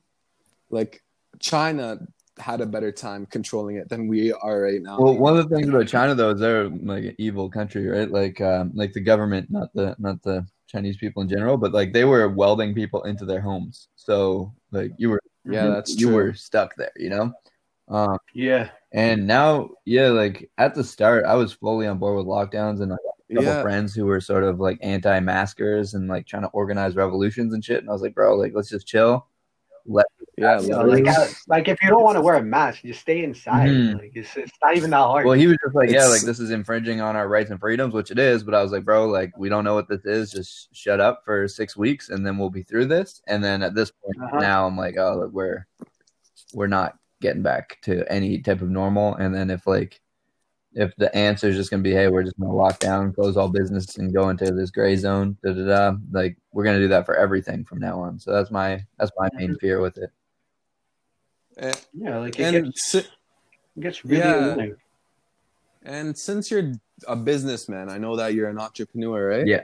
[0.70, 1.04] Like
[1.40, 2.00] China
[2.38, 5.00] had a better time controlling it than we are right now.
[5.00, 8.10] Well, one of the things about China though is they're like an evil country, right?
[8.10, 11.94] Like, um, like the government, not the not the Chinese people in general, but like
[11.94, 13.88] they were welding people into their homes.
[13.96, 16.16] So like you were Yeah, that's you true.
[16.16, 17.32] were stuck there, you know.
[17.88, 18.70] Um, Yeah.
[18.94, 22.92] and now, yeah, like at the start, I was fully on board with lockdowns, and
[22.92, 23.62] I got a couple Yeah.
[23.62, 27.80] friends who were sort of like anti-maskers and like trying to organize revolutions and shit.
[27.82, 29.28] And I was like, bro, like let's just chill.
[29.88, 31.04] Let Yeah, You know, literally.
[31.04, 33.70] like, uh, like if you don't want to wear a mask, just stay inside.
[33.70, 33.94] Mhm.
[34.00, 35.26] Like it's, it's not even that hard.
[35.28, 37.94] well, he was just like, yeah, like this is infringing on our rights and freedoms,
[37.94, 38.44] which it is.
[38.44, 40.32] But I was like, bro, like we don't know what this is.
[40.32, 43.22] Just shut up for six weeks, and then we'll be through this.
[43.28, 44.40] And then at this point, Uh-huh.
[44.42, 45.68] now I'm like, oh, look, we're
[46.54, 49.16] we're not getting back to any type of normal.
[49.16, 50.00] And then if like
[50.74, 53.50] if the answer is just gonna be, hey, we're just gonna lock down, close all
[53.50, 57.06] business, and go into this gray zone, da da da, like we're gonna do that
[57.06, 58.20] for everything from now on.
[58.20, 60.12] So that's my that's my main fear with it.
[61.58, 62.98] And, yeah, like it and gets, si-
[63.78, 64.54] it gets really Yeah.
[64.54, 64.76] annoying.
[65.84, 66.74] and since you're
[67.08, 69.48] a businessman, I know that you're an entrepreneur, right?
[69.48, 69.62] Yeah.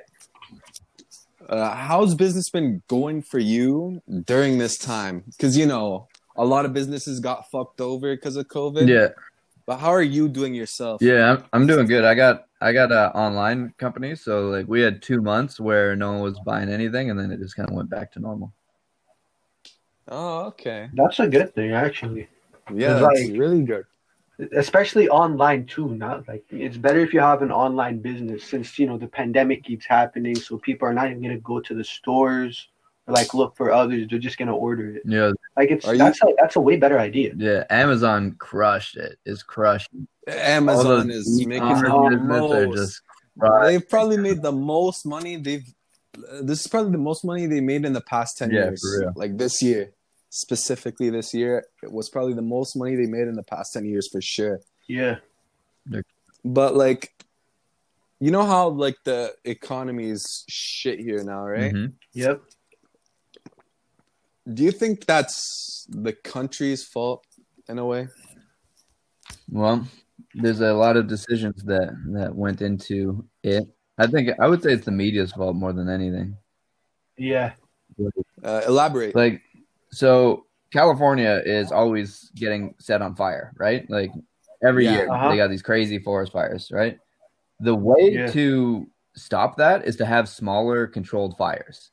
[1.50, 5.24] Uh, how's business been going for you during this time?
[5.28, 8.88] Because you know a lot of businesses got fucked over because of COVID.
[8.88, 9.10] Yeah.
[9.66, 11.02] But how are you doing yourself?
[11.02, 12.04] Yeah, I'm, I'm doing good.
[12.04, 16.14] I got I got an online company, so like we had two months where no
[16.14, 18.52] one was buying anything, and then it just kind of went back to normal.
[20.08, 20.90] Oh, okay.
[20.94, 22.28] That's a good thing, actually.
[22.74, 23.86] Yeah, It's that's like- really good.
[24.56, 25.90] Especially online too.
[25.94, 29.64] Not like it's better if you have an online business since you know the pandemic
[29.64, 32.81] keeps happening, so people are not even gonna go to the stores or
[33.12, 34.08] like look for others.
[34.10, 35.04] They're just gonna order it.
[35.06, 37.34] Yeah, Like it's Are you- that's a that's a way better idea.
[37.38, 37.64] yeah.
[37.70, 39.18] Amazon crushed it.
[39.26, 39.30] it.
[39.32, 39.90] Is crushed.
[40.28, 42.78] Amazon is making the most.
[42.78, 43.02] just.
[43.64, 45.66] They've probably made the most money they've.
[46.18, 48.82] uh, This is probably the most money they made in the past ten Yeah, years.
[48.82, 49.14] for real.
[49.16, 49.92] Like this year,
[50.30, 53.86] specifically this year, it was probably the most money they made in the past ten
[53.86, 54.60] years for sure.
[54.88, 55.18] Yeah.
[56.44, 57.14] But like,
[58.20, 61.74] you know how like the economy is shit here now, right?
[61.74, 61.94] Mhm.
[62.14, 62.42] Yep.
[64.52, 67.26] Do you think that's the country's fault
[67.70, 68.08] in a way?
[69.50, 69.86] Well,
[70.34, 73.68] there's a lot of decisions that that went into it.
[73.98, 76.38] I think I would say it's the media's fault more than anything.
[77.18, 77.54] Yeah.
[78.44, 79.14] Uh, elaborate.
[79.16, 79.42] like
[79.92, 84.10] so california is always getting set on fire right like
[84.64, 84.92] every Yeah.
[84.96, 85.30] year Uh-huh.
[85.30, 86.98] they got these crazy forest fires right
[87.60, 88.28] the way Yeah.
[88.32, 91.92] to stop that is to have smaller controlled fires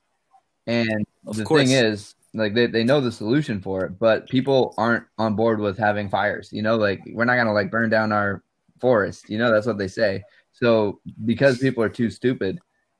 [0.68, 1.64] and Of the course.
[1.64, 5.60] thing is like they, they know the solution for it but people aren't on board
[5.60, 8.42] with having fires you know like we're not gonna like burn down our
[8.80, 12.58] forest you know that's what they say so because people are too stupid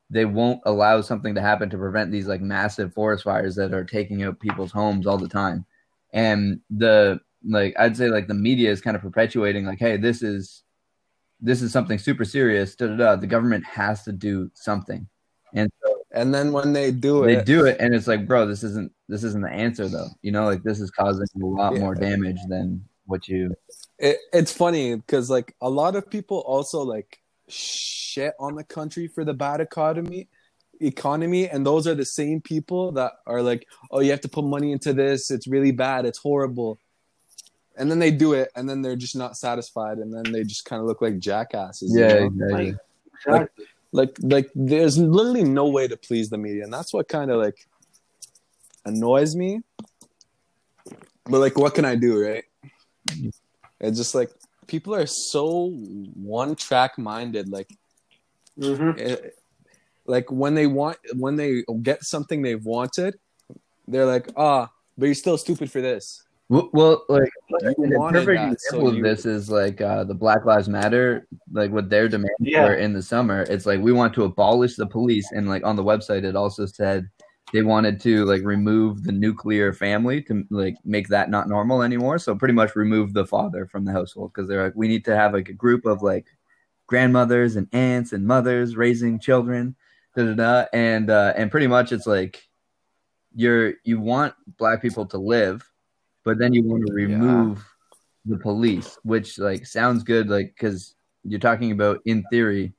[0.09, 3.83] they won't allow something to happen to prevent these like massive forest fires that are
[3.83, 5.65] taking out people's homes all the time.
[6.13, 10.23] And the like I'd say like the media is kind of perpetuating like, hey, this
[10.23, 10.63] is
[11.39, 12.75] this is something super serious.
[12.75, 13.15] Da, da, da.
[13.15, 15.07] The government has to do something,
[15.53, 18.45] and so and then when they do it, they do it, and it's like, bro,
[18.45, 20.07] this isn't this isn't the answer though.
[20.21, 21.79] You know, like this is causing a lot Yeah.
[21.79, 23.55] more damage than what you.
[23.97, 29.07] it, it's funny because like a lot of people also like shit on the country
[29.07, 30.27] for the bad economy
[30.81, 34.45] economy and those are the same people that are like oh you have to put
[34.45, 36.79] money into this it's really bad it's horrible
[37.75, 40.63] and then they do it and then they're just not satisfied and then they just
[40.63, 42.25] kind of look like jackasses you Yeah, know?
[42.27, 42.65] exactly.
[42.65, 42.75] Like,
[43.25, 43.65] exactly.
[43.91, 47.41] Like like there's literally no way to please the media and that's what kind of
[47.41, 47.67] like
[48.85, 49.61] annoys me.
[51.25, 52.43] But like what can i do right?
[53.79, 54.31] It's just like
[54.67, 57.69] people are so one track minded like
[58.57, 58.97] Mhm.
[58.97, 59.35] it,
[60.05, 63.15] like when they want when they get something they've wanted
[63.87, 67.75] they're like ah but you're still stupid for this Well, like You
[68.09, 71.71] perfect that, example so of you- this is like uh, the Black Lives Matter, like
[71.71, 72.63] what their demands Yeah.
[72.65, 73.43] were in the summer.
[73.43, 76.65] It's like we want to abolish the police, and like on the website, it also
[76.65, 77.07] said
[77.53, 82.17] they wanted to like remove the nuclear family to like make that not normal anymore.
[82.17, 85.15] So pretty much remove the father from the household because they're like we need to
[85.15, 86.27] have like a group of like
[86.87, 89.75] grandmothers and aunts and mothers raising children,
[90.15, 92.41] da da da, and uh, and pretty much it's like
[93.35, 95.63] you're you want black people to live
[96.25, 97.65] but then you want to remove
[98.25, 102.73] the police, which like sounds good, like because you're talking about in theory,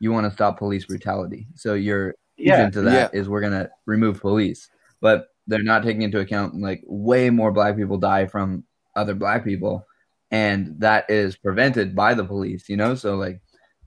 [0.00, 1.46] you want to stop police brutality.
[1.54, 2.64] So your Yeah.
[2.64, 4.68] into that is we're gonna remove police,
[5.00, 9.44] but they're not taking into account like way more black people die from other black
[9.44, 9.86] people,
[10.30, 12.68] and that is prevented by the police.
[12.68, 13.40] You know, so like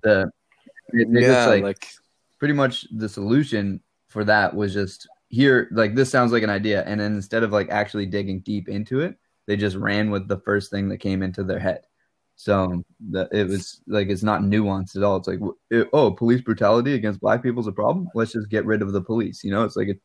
[0.03, 0.31] the
[0.93, 1.87] it, it's yeah like, like
[2.39, 6.83] pretty much the solution for that was just here like this sounds like an idea
[6.85, 9.15] and then instead of like actually digging deep into it
[9.47, 11.81] they just ran with the first thing that came into their head
[12.35, 15.17] So that it was like it's not nuanced at all.
[15.17, 15.39] It's like
[15.69, 18.07] it, oh, police brutality against black people is a problem.
[18.15, 19.43] Let's just get rid of the police.
[19.43, 19.95] You know, it's like a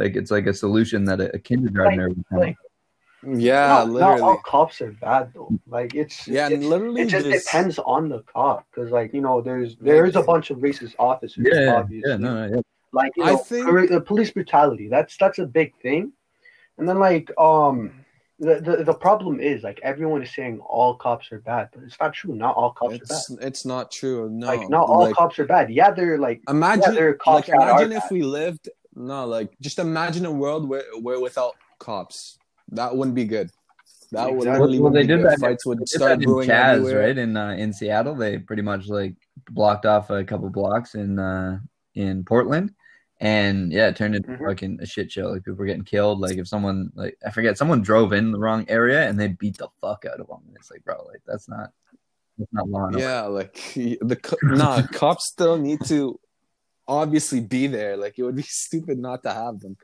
[0.00, 2.56] like it's like a solution that a, a kindergartner would come like-
[3.24, 5.50] Yeah, not, not all cops are bad though.
[5.66, 9.12] Like it's Yeah, and it's, literally it just this- depends on the cop because like
[9.12, 11.46] you know there's there's a bunch of racist officers.
[11.50, 12.08] Yeah, obviously.
[12.10, 12.62] yeah, no, no, yeah.
[12.92, 14.88] Like you I know, think- cor- uh, police brutality.
[14.88, 16.12] That's that's a big thing.
[16.78, 17.92] And then like um
[18.38, 21.96] the, the the problem is like everyone is saying all cops are bad, but it's
[22.00, 22.34] not true.
[22.34, 23.46] Not all cops are It's bad.
[23.46, 24.28] it's not true.
[24.30, 25.70] No, Like not all Like, cops are bad.
[25.70, 28.10] Yeah, they're like Imagine, Yeah, there are cops like, imagine if bad.
[28.10, 28.68] we lived.
[28.94, 32.36] No, like, just imagine a world where, where without cops,
[32.72, 33.50] that wouldn't be good.
[34.10, 34.50] That would Exactly.
[34.50, 35.32] literally Well, wouldn't they be did good.
[35.32, 37.06] that- Fights would It's start in brewing Chaz, everywhere.
[37.06, 37.16] right?
[37.18, 39.14] In uh, in Seattle, they pretty much like
[39.50, 41.58] blocked off a couple blocks in uh,
[41.94, 42.74] in Portland,
[43.22, 44.46] and yeah, it turned into Mhm.
[44.48, 45.28] fucking a shit show.
[45.28, 46.18] Like people were getting killed.
[46.20, 49.58] Like if someone like I forget, someone drove in the wrong area and they beat
[49.58, 50.40] the fuck out of them.
[50.48, 51.70] And It's like, bro, like that's not
[52.36, 52.90] that's not law.
[52.96, 56.18] Yeah, like the co- nah, cops still need to
[56.88, 57.96] obviously be there.
[57.96, 59.76] Like it would be stupid not to have them.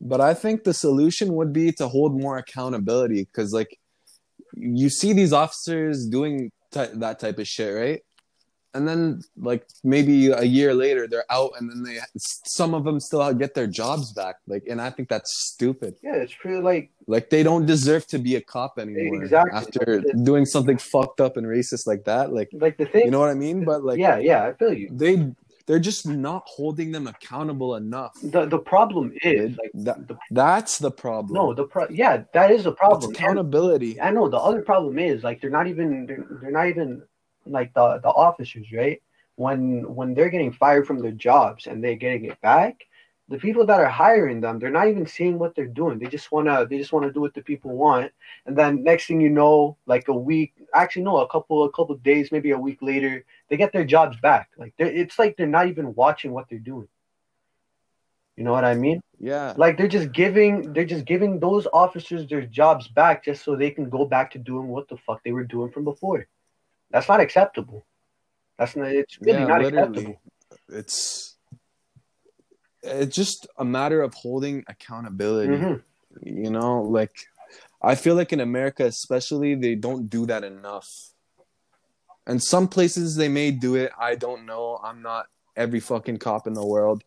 [0.00, 3.78] But I think the solution would be to hold more accountability because, like,
[4.54, 8.02] you see these officers doing ty- that type of shit, right?
[8.76, 11.96] And then, like, maybe a year later, they're out, and then they
[12.60, 14.36] some of them still get their jobs back.
[14.46, 15.92] Like, and I think that's stupid.
[16.02, 19.52] yeah, it's pretty like Like, they don't deserve to be a cop anymore Exactly.
[19.60, 19.84] after
[20.30, 22.32] doing something fucked up and racist like that.
[22.38, 23.04] Like, like the thing.
[23.06, 23.64] you know what I mean?
[23.64, 24.88] But like, yeah, yeah, I feel you.
[24.92, 25.14] they
[25.66, 28.12] they're just not holding them accountable enough.
[28.22, 31.34] The the problem is like That, the that's the problem.
[31.40, 33.10] no the pro- yeah that is a it's problem.
[33.10, 33.92] accountability.
[34.00, 37.02] I know the other problem is like they're not even they're, they're not even
[37.46, 39.02] like the the officers right?
[39.36, 42.86] When when they're getting fired from their jobs and they're getting it back
[43.28, 45.98] the people that are hiring them they're not even seeing what they're doing.
[45.98, 48.12] They just want to they just want to do what the people want.
[48.46, 51.96] And then next thing you know like a week actually no a couple a couple
[51.96, 54.50] days maybe a week later they get their jobs back.
[54.56, 56.88] Like they're, it's like they're not even watching what they're doing.
[58.36, 59.00] You know what i mean?
[59.18, 63.56] Yeah, like they're just giving they're just giving those officers their jobs back just so
[63.56, 66.26] they can go back to doing what the fuck they were doing from before.
[66.96, 67.84] That's not acceptable.
[68.58, 69.86] That's not it's really yeah, not literally.
[69.86, 70.20] acceptable.
[70.70, 71.36] It's
[72.82, 75.58] it's just a matter of holding accountability.
[75.58, 75.82] Mhm.
[76.22, 77.14] You know, like
[77.82, 80.88] I feel like in America, especially, they don't do that enough.
[82.26, 83.92] And some places they may do it.
[84.00, 84.80] I don't know.
[84.82, 87.04] I'm not every fucking cop in the world,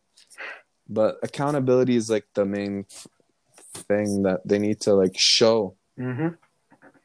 [0.87, 3.07] but accountability is like the main f-
[3.87, 5.75] thing that they need to like show.
[5.97, 6.37] Mhm.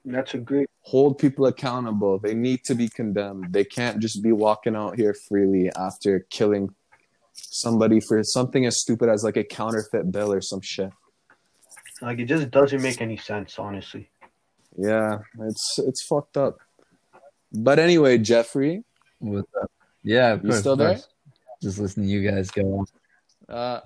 [0.04, 2.18] That's a great Hold people accountable.
[2.18, 3.54] They need to be condemned.
[3.54, 6.74] They can't just be walking out here freely after killing
[7.32, 10.90] somebody for something as stupid as like a counterfeit bill or some shit.
[12.02, 14.10] like it just doesn't make any sense, honestly.
[14.76, 16.58] Yeah, it's it's fucked up.
[17.52, 18.84] But anyway, Jeffrey,
[19.20, 19.70] What's up?
[20.02, 20.98] Yeah, of You course, still there?
[21.62, 22.86] Just listening to you guys go on.
[23.48, 23.80] uh,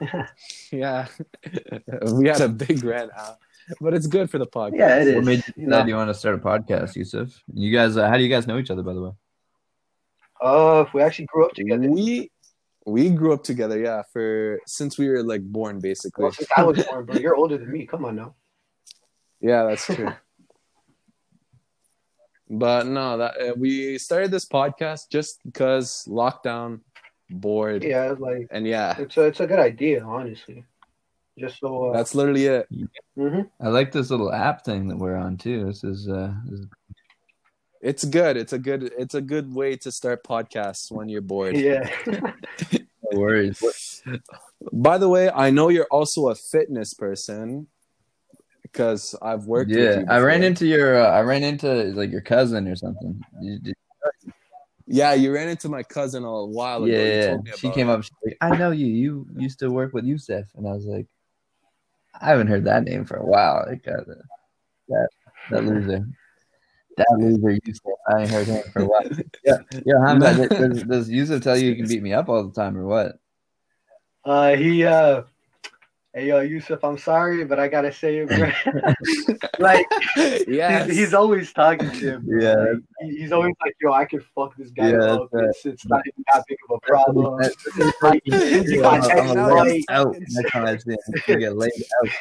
[0.70, 1.08] yeah,
[2.12, 3.38] we had a big rant out,
[3.80, 4.78] but it's good for the podcast.
[4.78, 5.26] Yeah, it What is.
[5.26, 7.42] made you You know, you want to start a podcast, Yusuf?
[7.52, 9.10] You guys, uh, how do you guys know each other, by the way?
[10.40, 12.30] uh, if we actually grew up together, We
[12.86, 16.24] we grew up together, yeah, for since we were like born, basically.
[16.24, 17.86] well, since I was born, bro, you're older than me.
[17.86, 18.34] Come on now.
[19.40, 20.12] Yeah, that's true.
[22.50, 26.80] but no, that uh, we started this podcast just because lockdown,
[27.28, 30.64] bored, Yeah, like and yeah, it's a it's a good idea, honestly.
[31.38, 32.68] Just so uh, that's literally it.
[33.16, 33.48] mhm.
[33.60, 35.66] I like this little app thing that we're on too.
[35.66, 36.66] This is, uh, this is
[37.80, 38.36] It's good.
[38.36, 38.90] It's a good.
[38.98, 41.56] It's a good way to start podcasts when you're bored.
[41.56, 41.88] yeah.
[42.72, 44.02] no worries.
[44.72, 47.68] By the way, I know you're also a fitness person
[48.62, 49.70] because I've worked.
[49.70, 52.74] with Yeah, you I ran into your, uh, I ran into like your cousin or
[52.76, 53.20] something.
[53.40, 53.74] You, did-
[54.90, 56.90] Yeah, you ran into my cousin a while ago.
[56.92, 57.92] You yeah, told me she came it.
[57.92, 58.02] up.
[58.02, 58.86] She's like, "I know you.
[58.86, 61.06] You used to work with Yusuf," and I was like,
[62.20, 64.04] "I haven't heard that name for a while." Like uh,
[64.88, 65.08] that,
[65.50, 66.06] that loser,
[66.96, 67.92] that loser Yusuf.
[68.08, 69.02] I ain't heard him for a while.
[69.44, 70.06] Yeah, yeah.
[70.06, 72.84] Hamza, does, does Yusuf tell you you can beat me up all the time or
[72.84, 73.18] what?
[74.24, 75.22] Uh, he uh,
[76.18, 78.28] hey yo, Yusuf, I'm sorry, but I gotta say it,
[79.60, 79.86] like
[80.48, 82.26] yeah, he's, he's always talking to him.
[82.40, 82.54] Yeah.
[82.54, 85.28] Like, he- he's always like, yo, I could fuck this guy Yeah, up.
[85.32, 87.40] that's It's, it's not even that big of a problem.
[88.02, 90.98] Like, he got I'm text a I'm lay laid out next time I see him.
[91.14, 91.72] He's gonna get laid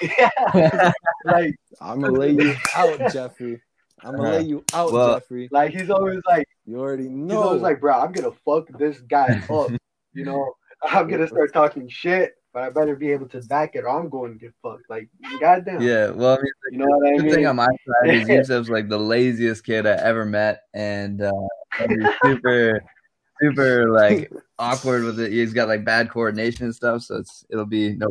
[0.02, 0.92] yeah,
[1.26, 3.62] like, I'm gonna lay you out, Jeffrey.
[4.04, 5.50] I'm gonna lay you out, Well- Jeffrey.
[5.52, 7.24] like he's always like, You already know.
[7.24, 7.42] he's know.
[7.44, 9.72] always like, bro, I'm gonna fuck this guy up.
[10.14, 12.37] You know, I'm gonna start talking shit.
[12.58, 14.90] If but I better be able to back it or I'm going to get fucked.
[14.90, 15.82] Like, goddamn.
[15.82, 17.34] Yeah, well, I mean, You know what I the mean?
[17.34, 21.32] thing on my side is Yusuf's like the laziest kid I ever met, and uh,
[21.78, 22.82] he's super,
[23.42, 25.32] super like awkward with it.
[25.32, 28.08] He's got like bad coordination and stuff, so it's it'll be no.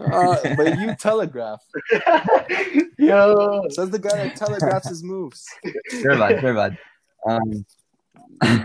[0.00, 1.62] Uh, but you telegraph.
[2.98, 3.62] Yo.
[3.70, 5.46] Says the guy that telegraphs his moves.
[5.90, 6.76] Sure, bud, sure, bud.
[7.28, 7.64] Um,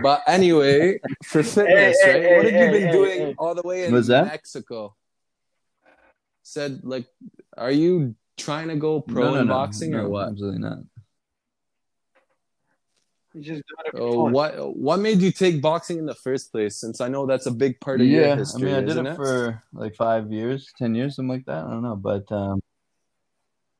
[0.02, 2.22] But anyway, for fitness, Hey, right?
[2.22, 3.34] hey, what have hey, you been hey, doing hey.
[3.38, 4.24] all the way in that?
[4.24, 4.94] Mexico?
[6.42, 7.06] Said like,
[7.56, 10.28] are you trying to go pro no, no, in no, boxing no, or what?
[10.28, 10.78] Absolutely not.
[13.34, 16.76] He's just doing Oh, what what made you take boxing in the first place?
[16.76, 18.28] Since I know that's a big part of your history.
[18.28, 19.16] Yeah, I history, mean, I did it it?
[19.16, 21.64] for like five years, ten years, something like that.
[21.64, 22.60] I don't know, but um,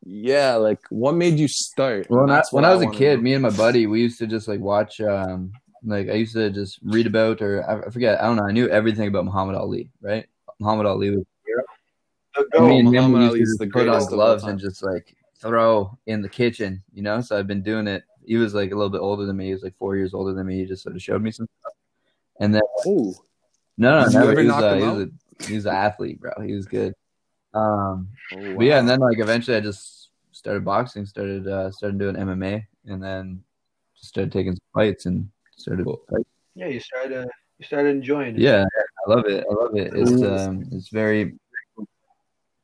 [0.04, 2.08] Yeah, like what made you start?
[2.08, 4.26] Well, when I, when I was a kid, me and my buddy, we used to
[4.26, 5.00] just like watch.
[5.00, 5.52] Um,
[5.84, 8.20] like I used to just read about, or I, I forget.
[8.20, 8.44] I don't know.
[8.44, 10.26] I knew everything about Muhammad Ali, right?
[10.60, 11.24] Muhammad Ali was.
[12.34, 12.68] The I goat.
[12.68, 14.44] mean, him, Muhammad we used Ali's to the just put on greatest of all gloves
[14.44, 17.20] and just like throw in the kitchen, you know.
[17.20, 18.04] So I've been doing it.
[18.24, 19.46] He was like a little bit older than me.
[19.46, 20.58] He was like four years older than me.
[20.58, 21.72] He just sort of showed me some stuff.
[22.40, 23.14] And then Ooh,
[23.76, 24.30] no, no, Did you never.
[24.32, 26.32] ever He was, knock a, him he was a he was an athlete, bro.
[26.44, 26.94] He was good.
[27.54, 31.98] Um, Oh, but yeah, and then like eventually I just started boxing, started uh started
[31.98, 33.42] doing MMA, and then
[33.96, 35.86] just started taking some fights and started.
[36.54, 37.24] Yeah, you started.
[37.24, 37.26] Uh,
[37.58, 38.42] You started enjoying it.
[38.42, 39.44] Yeah, I love it.
[39.50, 39.92] I love it.
[39.94, 41.38] It's um, it's very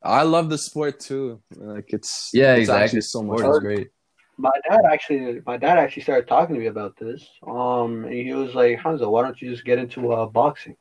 [0.05, 1.41] I love the sport too.
[1.57, 2.85] Like it's yeah, it's exactly.
[2.85, 3.39] actually so much.
[3.39, 3.89] Sport is great.
[4.37, 7.26] My dad actually, my dad actually started talking to me about this.
[7.47, 10.76] Um, and he was like, Hamza, why don't you just get into uh, boxing?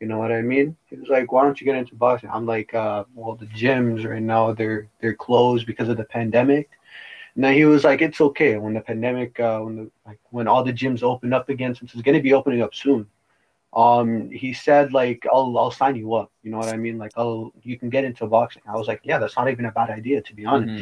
[0.00, 0.76] You know what I mean?
[0.86, 2.30] He was like, why don't you get into boxing?
[2.30, 6.70] I'm like, uh, well, the gyms right now they're they're closed because of the pandemic.
[7.34, 10.48] And then he was like, it's okay when the pandemic, uh, when the like when
[10.48, 13.06] all the gyms open up again, since it's gonna be opening up soon.
[13.74, 16.32] Um, he said like, I'll I'll sign you up.
[16.42, 16.98] You know what I mean?
[16.98, 18.62] Like, oh, you can get into boxing.
[18.66, 20.74] I was like, yeah, that's not even a bad idea to be honest.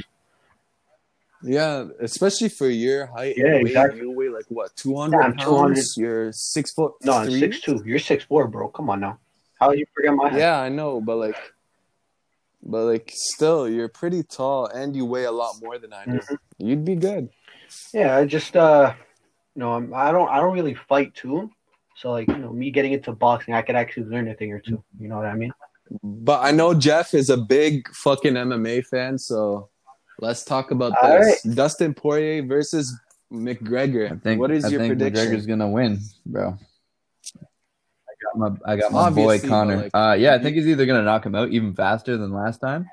[1.43, 3.37] Yeah, especially for your height.
[3.37, 4.01] Yeah, weight, exactly.
[4.01, 5.95] You weigh like what, two hundred Yeah, I'm pounds?
[5.97, 7.81] You're six foot No, I'm six two.
[7.85, 8.69] You're six four, bro.
[8.69, 9.19] Come on now.
[9.61, 10.39] How you forget my height?
[10.39, 11.37] Yeah, I know, but like,
[12.63, 16.19] but like, still, you're pretty tall, and you weigh a lot more than I do.
[16.19, 16.37] Mhm.
[16.59, 17.29] You'd be good.
[17.93, 18.95] Yeah, I just uh,
[19.55, 21.51] you know, I'm, I don't I don't really fight too.
[21.97, 24.61] So like you know, me getting into boxing, I could actually learn a thing or
[24.61, 24.83] two.
[24.99, 25.53] You know what I mean?
[26.03, 29.71] But I know Jeff is a big fucking MMA fan, so
[30.19, 31.43] let's talk about All this.
[31.43, 32.99] Dustin Poirier versus
[33.33, 34.11] McGregor.
[34.13, 34.41] I think.
[34.41, 35.27] what is I your think prediction?
[35.33, 36.57] McGregor's gonna win, bro.
[37.37, 39.77] I got my I got my boy Obviously, but, Conor.
[39.77, 42.59] like, uh, yeah, I think he's either gonna knock him out even faster than last
[42.59, 42.89] time,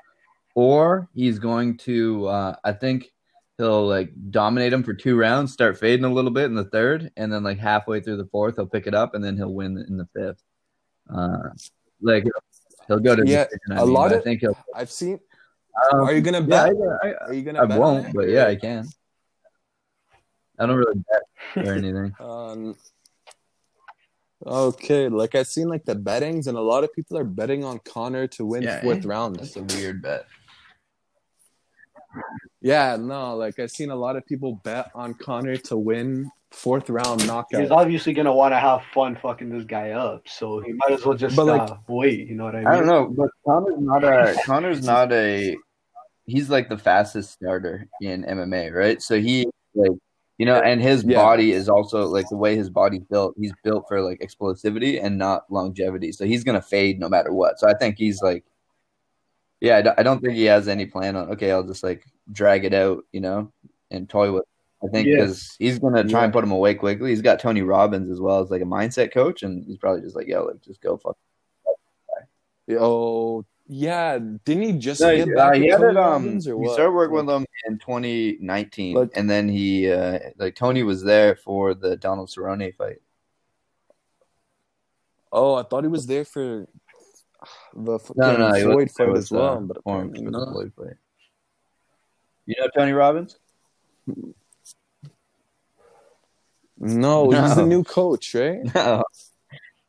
[0.54, 2.26] or he's going to.
[2.26, 3.12] Uh, I think
[3.58, 7.10] he'll like dominate him for two rounds, start fading a little bit in the third,
[7.16, 9.78] and then like halfway through the fourth, he'll pick it up, and then he'll win
[9.88, 10.42] in the fifth.
[11.12, 11.48] Uh,
[12.02, 12.24] like
[12.86, 14.58] he'll go to Yeah, decision, I a mean, lot but I of- think he'll.
[14.74, 15.18] I've seen.
[15.92, 16.72] Um, Are you gonna yeah, bet?
[17.02, 17.62] I, I, Are you gonna?
[17.62, 18.14] I bet on won't, it?
[18.14, 18.86] but yeah, I can.
[20.58, 21.00] I don't really
[21.54, 22.14] bet or anything.
[22.18, 22.76] Um,
[24.46, 27.78] okay, like I've seen like the bettings, and a lot of people are betting on
[27.80, 29.08] Conor to win Yeah, fourth eh?
[29.08, 29.36] round.
[29.36, 30.26] That's a weird bet.
[32.62, 36.88] Yeah, no, like I've seen a lot of people bet on Conor to win fourth
[36.88, 37.60] round knockout.
[37.60, 41.04] He's obviously gonna want to have fun fucking this guy up, so he might as
[41.04, 42.26] well just But, like- uh, wait.
[42.28, 42.66] You know what I mean?
[42.66, 45.54] I don't know, but Conor's not a Conor's not a
[46.26, 49.00] he's like the fastest starter in MMA, right?
[49.00, 49.92] So he like
[50.38, 51.16] you know, and his Yeah.
[51.22, 53.34] body is also like the way his body's built.
[53.38, 56.12] He's built for like explosivity and not longevity.
[56.12, 57.58] So he's gonna fade no matter what.
[57.58, 58.44] So I think he's like,
[59.60, 61.30] yeah, I don't, think he has any plan on.
[61.30, 63.50] Okay, I'll just like drag it out, you know,
[63.90, 64.44] and toy with.
[64.84, 65.16] I think Yeah.
[65.16, 67.08] because he's gonna try and put him away quickly.
[67.08, 70.14] He's got Tony Robbins as well as like a mindset coach, and he's probably just
[70.14, 71.16] like, yo, like just go fuck.
[72.78, 75.96] Oh, yeah, didn't he just No, get uh, he had it.
[75.96, 80.82] Um, he started working with them in 2019, Like- and then he uh, like Tony
[80.82, 83.00] was there for the Donald Cerrone fight.
[85.32, 86.66] Oh, I thought he was there for
[87.74, 90.52] the No, no, no, Floyd fight was, as well, uh, but apparently for the not.
[90.52, 90.96] Floyd fight.
[92.46, 93.38] You know Tony Robbins?
[96.78, 98.60] No, he's the new coach, right?
[98.74, 99.02] No,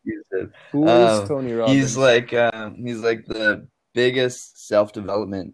[0.08, 1.78] he's, the- Who is Uh, Tony Robbins?
[1.78, 5.53] he's like um, he's like the biggest self development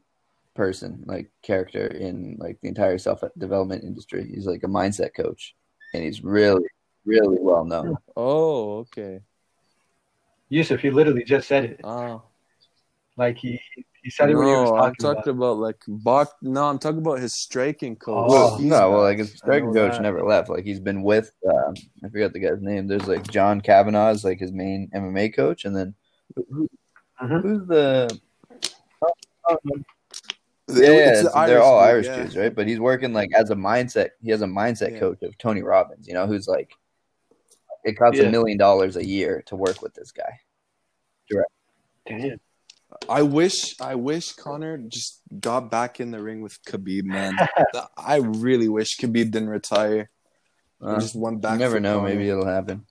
[0.55, 4.29] person, like character in like the entire self development industry.
[4.33, 5.55] He's like a mindset coach,
[5.93, 6.65] and he's really,
[7.05, 7.97] really well known.
[8.15, 9.21] oh, okay.
[10.49, 11.79] Yusuf, he literally just said it.
[11.83, 12.21] Oh.
[13.17, 13.59] Like he
[14.03, 15.51] he said it when he was No, talking I'm talking about.
[15.51, 16.33] about like Bach.
[16.41, 18.27] No, I'm talking about his striking coach.
[18.31, 18.57] Oh.
[18.57, 20.01] He's no, well, like his I striking know coach that.
[20.01, 20.49] never left.
[20.49, 21.73] Like he's been with, um,
[22.03, 22.87] I forgot the guy's name.
[22.87, 25.95] There's like John Kavanagh is like his main MMA coach, and then
[26.35, 28.19] Who's the?
[29.01, 29.09] oh,
[29.49, 29.57] oh,
[30.69, 32.15] yeah, yeah, it's the they're all dude, Irish yeah.
[32.23, 32.53] dudes, right?
[32.55, 34.09] But he's working like as a mindset.
[34.21, 34.99] He has a mindset Yeah.
[34.99, 36.07] coach of Tony Robbins.
[36.07, 36.71] You know, who's like,
[37.83, 40.39] it costs a million dollars a year to work with this guy.
[41.29, 41.51] Direct.
[42.07, 42.39] Damn.
[43.09, 47.35] I wish I wish Conor just got back in the ring with Khabib, man.
[47.97, 50.09] I really wish Khabib didn't retire.
[50.81, 51.53] Uh, just went back.
[51.53, 51.99] you never know.
[51.99, 52.09] Conor.
[52.09, 52.85] Maybe it'll happen.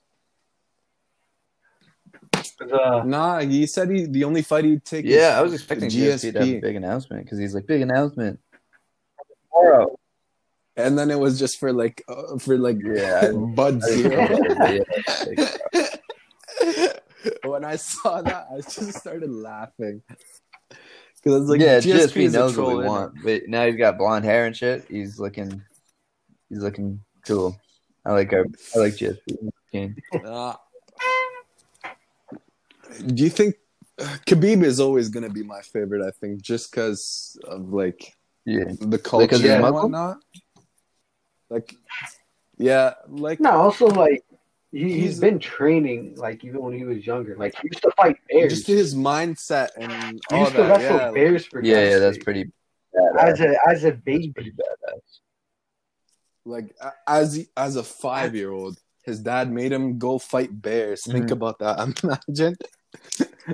[2.61, 5.05] Uh, Nah, he said he the only fight he'd take.
[5.05, 7.81] Yeah, is I was expecting GSP to have a big announcement because he's like big
[7.81, 8.39] announcement
[9.51, 9.97] tomorrow.
[10.75, 14.27] and then it was just for like uh, for like Yeah, Bud I Zero.
[17.23, 20.01] didn't- when I saw that, I just started laughing
[20.69, 23.97] because it's like yeah, GSP, GSP knows what troll, we want, but now he's got
[23.97, 24.85] blonde hair and shit.
[24.89, 25.61] He's looking,
[26.49, 27.57] he's looking cool.
[28.05, 28.45] I like our,
[28.75, 29.95] I like GSP.
[30.23, 30.53] Uh,
[33.07, 33.55] do you think
[33.97, 36.05] Khabib is always gonna be my favorite?
[36.05, 38.13] I think just because of like
[38.45, 40.17] Yeah, the culture and whatnot.
[41.49, 41.75] Like,
[42.57, 44.23] yeah, like no, also like
[44.73, 47.35] he, He's- he's been training like even when he was younger.
[47.37, 48.51] Like he used to fight bears.
[48.53, 49.91] just his mindset and
[50.29, 50.69] he all used to that.
[50.69, 51.99] wrestle Yeah, bears for yeah, yeah.
[51.99, 52.23] That's sake.
[52.25, 52.51] pretty.
[53.19, 54.33] as a as a baby.
[54.37, 55.19] badass.
[56.45, 56.75] like
[57.07, 61.03] as as a five year old, his dad made him go fight bears.
[61.05, 61.31] Think Mhm.
[61.31, 61.79] about that.
[62.27, 62.55] Imagine,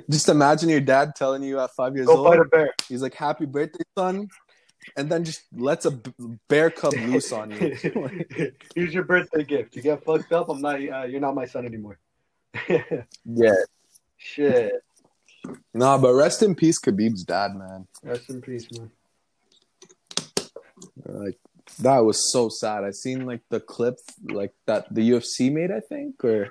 [0.09, 2.73] just imagine your dad telling you at five years Go old, fight a bear.
[2.87, 4.27] he's like, "Happy birthday, son,"
[4.95, 5.91] and then just lets a
[6.47, 7.75] bear cub loose on you.
[8.75, 9.75] Here's your birthday gift.
[9.75, 10.49] You get fucked up.
[10.49, 10.75] I'm not.
[10.75, 11.99] Uh, you're not my son anymore.
[13.25, 13.53] Yeah,
[14.17, 14.73] Shit.
[15.73, 17.87] nah, but rest in peace, Khabib's dad, man.
[18.03, 18.91] Rest in peace, man.
[21.05, 21.37] Like
[21.79, 22.83] that was so sad.
[22.83, 26.49] I seen like the clip like that the UFC made, I think, or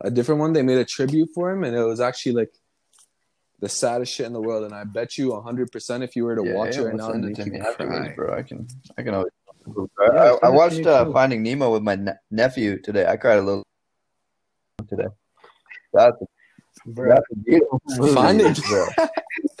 [0.00, 0.52] a different one.
[0.52, 2.52] They made a tribute for him, and it was actually like
[3.62, 4.64] the saddest shit in the world.
[4.64, 6.96] And I bet you hundred percent if you were to yeah, watch yeah, it right
[6.96, 8.14] now, and it to make me you afterwards, cry.
[8.14, 8.34] bro.
[8.36, 8.66] I can,
[8.98, 9.32] I can always.
[9.64, 9.74] Yeah,
[10.12, 11.12] I, I send it to watched uh.
[11.12, 13.06] Finding Nemo with my ne- nephew today.
[13.06, 13.64] I cried a little
[14.88, 15.06] today.
[15.94, 16.26] That's a,
[16.86, 17.10] Bro.
[17.10, 18.86] that's a beautiful movie, Finding- bro.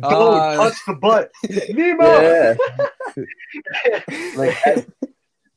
[0.00, 1.30] Don't Uh, touch the butt.
[1.70, 2.04] Nemo.
[2.20, 2.54] Yeah.
[4.36, 4.86] like at,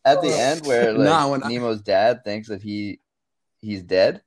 [0.06, 3.00] at the end where like Nah, when I- Nemo's dad thinks that he
[3.60, 4.22] he's dead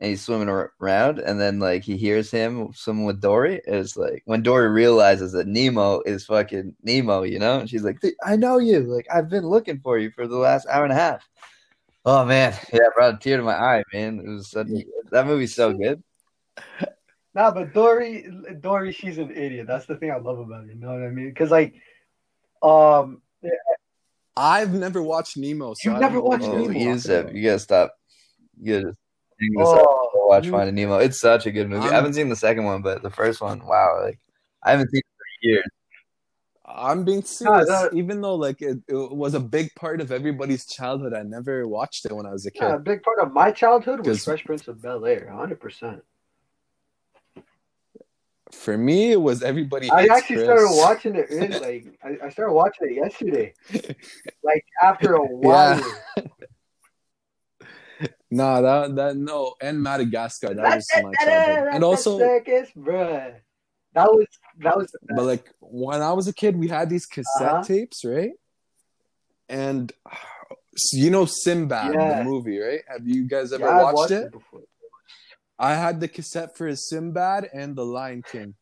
[0.00, 4.22] and he's swimming around and then like he hears him swimming with Dory it's like
[4.24, 8.58] when Dory realizes that Nemo is fucking Nemo you know and she's like I know
[8.58, 11.28] you like I've been looking for you for the last hour and a half
[12.04, 14.68] oh man yeah I brought a tear to my eye man it was such
[15.10, 16.02] that movie's so good
[17.32, 18.28] Nah, but Dory,
[18.58, 19.68] Dory, she's an idiot.
[19.68, 20.66] That's the thing I love about her.
[20.66, 21.28] You know what I mean?
[21.28, 21.74] Because like,
[22.60, 23.22] um,
[24.36, 25.74] I've never watched Nemo.
[25.74, 26.78] So You've I never watched oh, Nemo?
[26.78, 27.94] Yusuf, talking you gotta stop
[28.60, 28.96] you gotta
[29.40, 30.98] hang this oh, Go watch you- Finding Nemo.
[30.98, 31.82] It's such a good movie.
[31.82, 34.18] I I'm- haven't seen the second one, but the first one, wow, like
[34.62, 35.64] I haven't seen it for years.
[36.72, 37.68] I'm being ah, serious.
[37.68, 41.66] that- Even though like it, it was a big part of everybody's childhood, I never
[41.66, 42.62] watched it when I was a kid.
[42.62, 46.02] yeah, a big part of my childhood was Fresh Prince of Bel Air, hundred percent.
[48.52, 49.88] For me, it was everybody.
[49.90, 50.46] I actually Chris.
[50.46, 51.30] started watching it.
[51.30, 53.54] Really, like, I, I started watching it yesterday.
[54.42, 55.80] Like after a while.
[58.30, 60.54] Nah, that that no, and Madagascar.
[60.54, 62.68] That was my childhood, and also, circus.
[63.92, 64.26] That was
[64.58, 64.94] that was.
[65.02, 67.62] But like when I was a kid, we had these cassette Uh-huh.
[67.64, 68.32] tapes, right?
[69.48, 69.92] And
[70.92, 72.18] you know Sinbad, Yeah.
[72.18, 72.80] the movie, right?
[72.88, 74.32] Have you guys ever Yeah, watched, watched it?
[74.32, 74.60] before.
[75.58, 78.54] I had the cassette for Sinbad and The Lion King.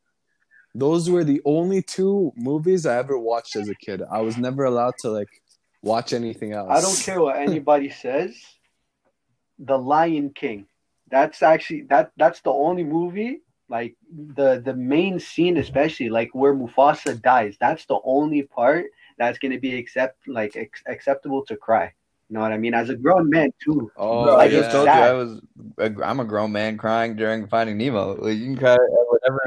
[0.74, 4.02] Those were the only two movies I ever watched as a kid.
[4.10, 5.28] I was never allowed to like
[5.82, 6.70] watch anything else.
[6.70, 8.34] I don't care what anybody says.
[9.58, 10.66] The Lion King.
[11.10, 12.12] That's actually that.
[12.16, 13.40] That's the only movie.
[13.68, 17.56] Like the the main scene, especially like where Mufasa dies.
[17.60, 18.86] That's the only part
[19.18, 21.92] that's gonna be accept like ex- acceptable to cry.
[22.30, 22.74] You know what I mean?
[22.74, 23.90] As a grown man too.
[23.96, 24.72] Oh, Bro, I like, just yeah.
[24.72, 24.92] told you.
[24.92, 25.40] I was.
[25.78, 28.16] A, I'm a grown man crying during Finding Nemo.
[28.20, 29.40] Like, you can cry at whatever.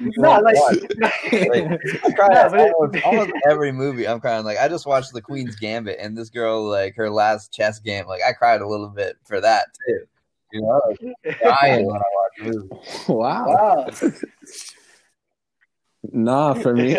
[0.00, 0.78] you no, want like, to watch.
[2.04, 4.08] I cry No, at but it- almost, almost every movie.
[4.08, 4.44] I'm crying.
[4.44, 8.06] Like I just watched The Queen's Gambit, and this girl, like her last chess game,
[8.08, 10.00] like I cried a little bit for that too.
[10.52, 10.80] You know,
[11.24, 13.08] like, crying when I watch movies.
[13.08, 13.46] Wow.
[13.46, 13.90] wow.
[16.12, 16.98] Nah, for me,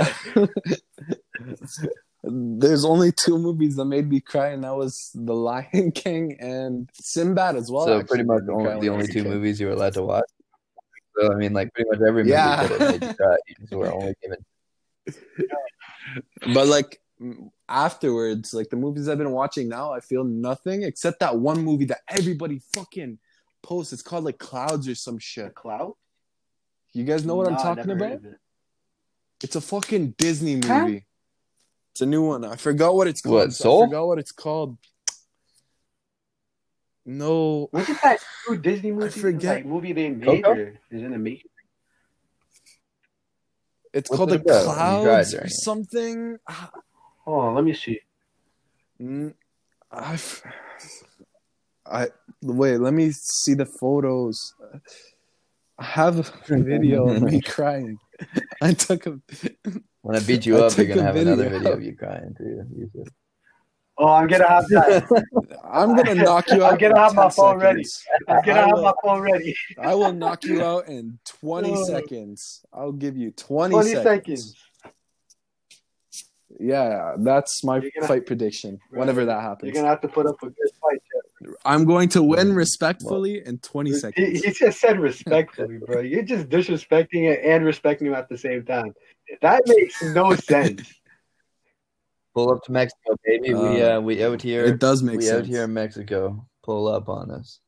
[2.23, 6.89] there's only two movies that made me cry, and that was The Lion King and
[6.93, 7.85] Sinbad as well.
[7.85, 9.27] so actually pretty much made me cry only, the only two kid.
[9.27, 10.29] movies you were allowed to watch.
[11.19, 12.67] So I mean, like pretty much every movie Yeah.
[12.67, 13.35] could have made you cry.
[13.47, 14.37] You just were only given.
[16.53, 17.01] But like
[17.69, 21.85] afterwards, like the movies I've been watching now, I feel nothing except that one movie
[21.85, 23.19] that everybody fucking
[23.61, 23.93] post.
[23.93, 25.55] It's called like Clouds or some The shit.
[25.55, 25.93] Cloud?
[26.93, 28.11] You guys know what I'm talking about?
[28.13, 28.21] it.
[29.41, 30.67] It's a fucking Disney movie.
[30.67, 30.99] Huh?
[31.93, 32.43] It's a new one.
[32.43, 33.35] I forgot what it's called.
[33.35, 33.83] What, Soul?
[33.83, 34.77] I forgot what it's called.
[37.05, 38.19] No, Wasn't that
[38.49, 39.05] new Disney movie?
[39.05, 39.55] I forget.
[39.57, 40.55] Like movie they made Coco?
[40.55, 41.51] or is it a making?
[43.93, 44.75] it's What's called it like about?
[44.75, 46.37] Clouds or something.
[47.25, 47.99] Hold on, let me see.
[48.99, 49.35] Mm,
[49.91, 50.17] I
[52.41, 52.79] wait.
[52.79, 54.55] Let me see the photos.
[55.77, 56.23] I have a
[56.63, 57.99] video of me crying.
[58.61, 59.19] I took a.
[60.03, 61.57] When I beat you I up, you're gonna a have another video.
[61.59, 62.61] video of you crying too.
[62.77, 63.07] You said.
[63.97, 65.57] Oh, I'm gonna have that.
[65.63, 66.73] I'm gonna knock you out.
[66.73, 67.83] I'm gonna have my 10 phone ready.
[68.27, 69.55] I'm gonna I have will- my phone ready.
[69.79, 71.83] I will knock you out in 20 Oh.
[71.85, 72.65] seconds.
[72.73, 74.03] I'll give you 20, 20 seconds.
[74.03, 74.55] seconds.
[76.59, 78.79] Yeah, that's my gonna- fight prediction.
[78.91, 78.99] Right.
[78.99, 81.01] Whenever that happens, You're gonna have to put up a good fight.
[81.45, 81.53] Jeff.
[81.63, 84.41] I'm going to win respectfully in 20 He, seconds.
[84.43, 85.99] he just said respectfully, bro.
[86.01, 88.93] You're just disrespecting it and respecting him at the same time.
[89.41, 90.93] That makes no sense.
[92.35, 93.53] Pull up to Mexico, baby.
[93.53, 94.65] we Uh, uh we out here.
[94.65, 95.23] It does make sense.
[95.23, 95.39] we sense.
[95.41, 96.47] out here in Mexico.
[96.63, 97.59] Pull up on us.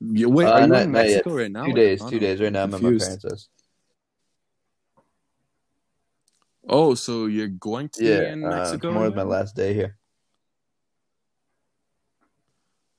[0.00, 1.14] You, wait, Uh, are you not- in not yet.
[1.16, 1.64] Mexico right now?
[1.66, 2.04] Two days.
[2.04, 2.40] Two days.
[2.40, 3.48] Right now, I'm at my parents' house.
[6.68, 8.88] Oh, so you're going to be Yeah, in uh, Mexico?
[8.88, 9.96] tomorrow's right my last day here.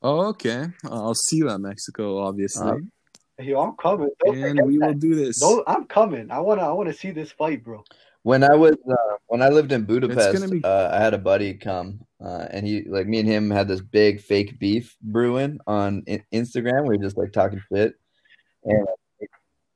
[0.02, 0.68] Oh, okay.
[0.84, 2.76] I'll see you at Mexico, obviously, Uh,
[3.40, 4.10] Yo, I'm coming.
[4.24, 5.00] Don't and forget we will that.
[5.00, 5.42] do this.
[5.42, 6.30] No, I'm coming.
[6.30, 7.84] I wanna, I wanna see this fight, bro.
[8.22, 11.56] When I was uh, when I lived in Budapest, be- uh, I had a buddy
[11.56, 16.04] come, uh, and he like me and him had this big fake beef brewing on
[16.08, 16.84] I- Instagram.
[16.84, 17.96] We were just like talking shit,
[18.64, 18.88] and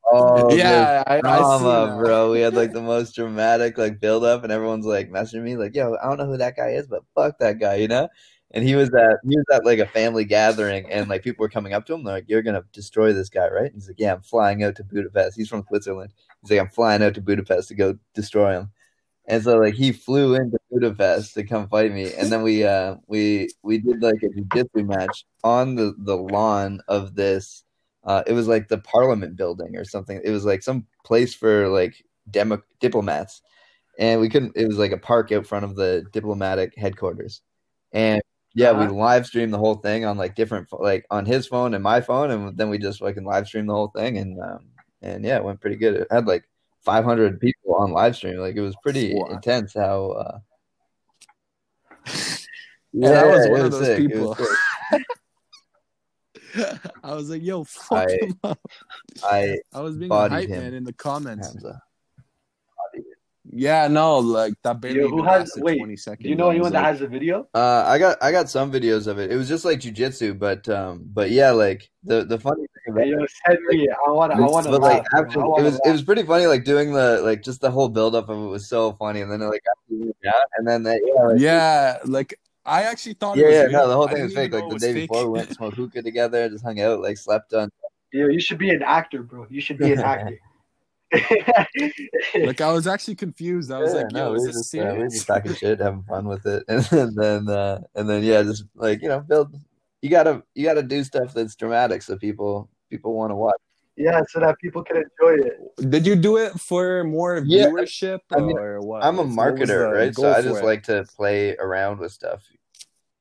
[0.05, 1.97] oh yeah, I, I drama, that.
[1.97, 2.31] bro.
[2.31, 5.75] We had like the most dramatic like build up, and everyone's like messaging me like,
[5.75, 8.07] "Yo, I don't know who that guy is, but fuck that guy," you know.
[8.51, 11.49] And he was at he was at like a family gathering, and like people were
[11.49, 13.99] coming up to him, they're like, "You're gonna destroy this guy, right?" And he's like,
[13.99, 15.37] "Yeah, I'm flying out to Budapest.
[15.37, 16.13] He's from Switzerland.
[16.41, 18.71] He's like, I'm flying out to Budapest to go destroy him."
[19.27, 22.95] And so like he flew into Budapest to come fight me, and then we uh
[23.07, 27.63] we we did like a jiu-jitsu match on the the lawn of this.
[28.05, 30.21] Uh, it was like the Parliament building or something.
[30.23, 33.41] It was like some place for like demo diplomats,
[33.99, 34.55] and we couldn't.
[34.55, 37.41] It was like a park out front of the diplomatic headquarters,
[37.91, 38.21] and
[38.53, 38.93] yeah, we Uh-huh.
[38.93, 42.31] live streamed the whole thing on like different like on his phone and my phone,
[42.31, 44.65] and then we just fucking live streamed the whole thing, and um,
[45.01, 45.95] and yeah, it went pretty good.
[45.95, 46.47] It had like
[46.85, 48.37] 500 people on live stream.
[48.37, 49.27] Like it was pretty Wow.
[49.27, 50.11] intense how.
[50.11, 50.39] Uh,
[52.93, 53.97] And I was it one of those sick.
[53.99, 54.35] People.
[57.03, 58.59] I was like, yo, fuck I- him up.
[59.23, 61.47] I I was being a hype man in the comments.
[61.51, 61.81] Hamza.
[63.57, 66.23] Yeah, no, like that barely Yo, who has- lasted wait, 20 seconds.
[66.23, 67.47] Do you know I was anyone that has a video?
[67.53, 69.31] Uh, I got I got some videos of it.
[69.31, 73.03] It was just like jujitsu, but um, but yeah, like the the funny thing about
[73.03, 73.89] Hey, yo, send me.
[73.89, 75.81] I wanna, I wanna but like after it was laugh.
[75.85, 78.47] it was pretty funny like doing the like just the whole build up of it
[78.47, 81.39] was so funny and then like after we went out and then they, yeah like,
[81.39, 83.71] yeah, like I actually thought yeah it was yeah real.
[83.71, 85.55] no the whole thing was fake like the it was day before we went and
[85.57, 87.71] smoked hookah together just hung out like slept on
[88.13, 89.45] Yo, you should be an actor, bro.
[89.49, 90.39] You should be an actor.
[92.43, 93.71] Like I was actually confused.
[93.71, 95.13] I was Yeah, like, no, yo, we is this just uh, we were serious?
[95.13, 99.01] just talking shit having fun with it and then uh and then yeah just like
[99.01, 99.55] you know build
[100.01, 103.55] you gotta you gotta do stuff that's dramatic so people people want to watch
[103.99, 105.89] yeah, so that people can enjoy it.
[105.89, 109.01] Did you do it for more Yeah, viewership I mean, or what?
[109.01, 110.15] I'm a Like, what was marketer, the right?
[110.15, 110.65] So I just it?
[110.65, 112.43] like to play around with stuff.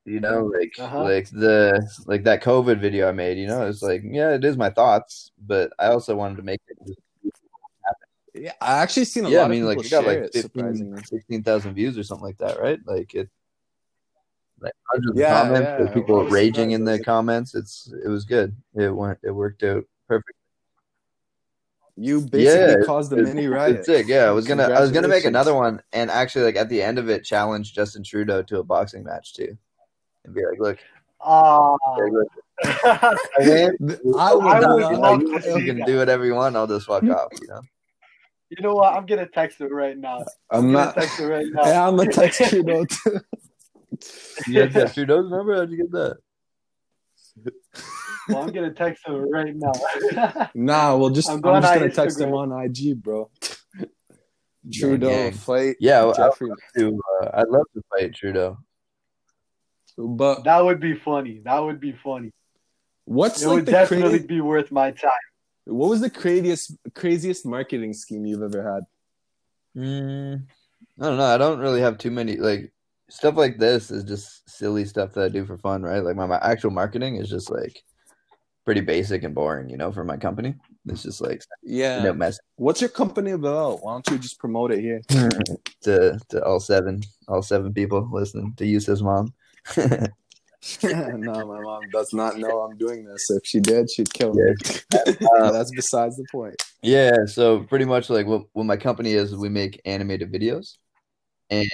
[0.04, 1.04] You know, like Uh-huh.
[1.04, 3.38] like the like that COVID video I made.
[3.38, 6.60] You know, it's like yeah, it is my thoughts, but I also wanted to make
[6.68, 6.78] it.
[8.38, 10.20] Yeah, I actually seen a yeah, lot I mean, of like people it got share
[10.22, 11.02] like it, 15, surprisingly.
[11.02, 12.78] 16,000 views or something like that, right?
[12.86, 13.28] Like it,
[14.60, 17.54] like hundreds Yeah, of comments, yeah, people was raging in the comments.
[17.54, 18.54] It's it was good.
[18.74, 20.36] It went it worked out perfect.
[21.96, 23.76] You basically Yeah, caused a It's- mini riot.
[23.76, 24.06] It's sick.
[24.06, 26.82] Yeah, I was gonna I was gonna make another one, and actually, like at the
[26.82, 29.56] end of it, challenge Justin Trudeau to a boxing match too,
[30.24, 30.78] and be like, look,
[31.22, 31.72] ah.
[31.98, 32.28] like, look
[32.64, 33.70] I I mean,
[34.18, 36.56] I would, I would not- you can do whatever you want.
[36.56, 37.28] I'll just fuck off.
[37.40, 37.60] You know.
[38.50, 38.94] You know what?
[38.94, 40.24] I'm gonna text him right now.
[40.50, 40.94] I'm I'm not.
[40.94, 41.62] gonna text him right now.
[41.66, 43.20] Yeah, I'm gonna text you though too.
[44.46, 45.56] You got Trudeau's number?
[45.56, 46.16] How'd you get that?
[48.28, 49.72] Well, I'm gonna text him right now.
[50.54, 53.30] Nah, well, just I'm I'm, just gonna text him on IG, bro.
[54.72, 55.32] Trudeau gang.
[55.32, 58.58] fight Yeah, well, I Jeffrey, To, uh, I'd love to fight Trudeau.
[59.96, 61.40] but that would be funny.
[61.44, 62.32] That would be funny.
[63.04, 64.26] what's It like would the definitely crazy?
[64.26, 65.10] be worth my time.
[65.66, 68.84] What was the craziest craziest marketing scheme you've ever had?
[69.76, 70.42] Mm,
[71.00, 71.24] I don't know.
[71.24, 72.72] I don't really have too many like
[73.10, 76.02] stuff like this is just silly stuff that I do for fun, right?
[76.02, 77.82] Like my, my actual marketing is just like
[78.64, 80.54] pretty basic and boring, you know, for my company.
[80.86, 82.04] It's just like Yeah.
[82.04, 83.82] no mess What's your company about?
[83.82, 85.02] Why don't you just promote it here?
[85.82, 89.34] to to all seven all seven people listening to Yusuf's mom.
[90.82, 93.30] no, my mom does not know I'm doing this.
[93.30, 94.54] If she did, she'd kill me.
[95.38, 96.54] Uh, That's besides the point.
[96.82, 100.76] yeah, so pretty much like what what my company is, we make animated videos,
[101.50, 101.68] and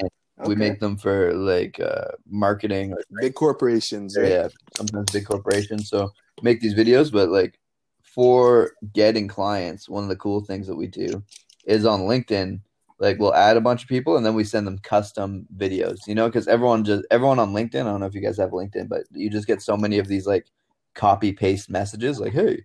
[0.46, 4.28] we make them for like uh, marketing or Big corporations, right?
[4.28, 5.88] yeah, sometimes big corporations.
[5.88, 6.10] So
[6.42, 7.58] make these videos, but like
[8.02, 11.22] for getting clients, one of the cool things that we do
[11.64, 12.60] is on LinkedIn.
[13.02, 16.06] Like we'll add a bunch of people and then we send them custom videos.
[16.06, 17.80] You know, because everyone just everyone on LinkedIn.
[17.80, 20.06] I don't know if you guys have LinkedIn, but you just get so many of
[20.06, 20.46] these like
[20.94, 22.20] copy paste messages.
[22.20, 22.64] Like, hey,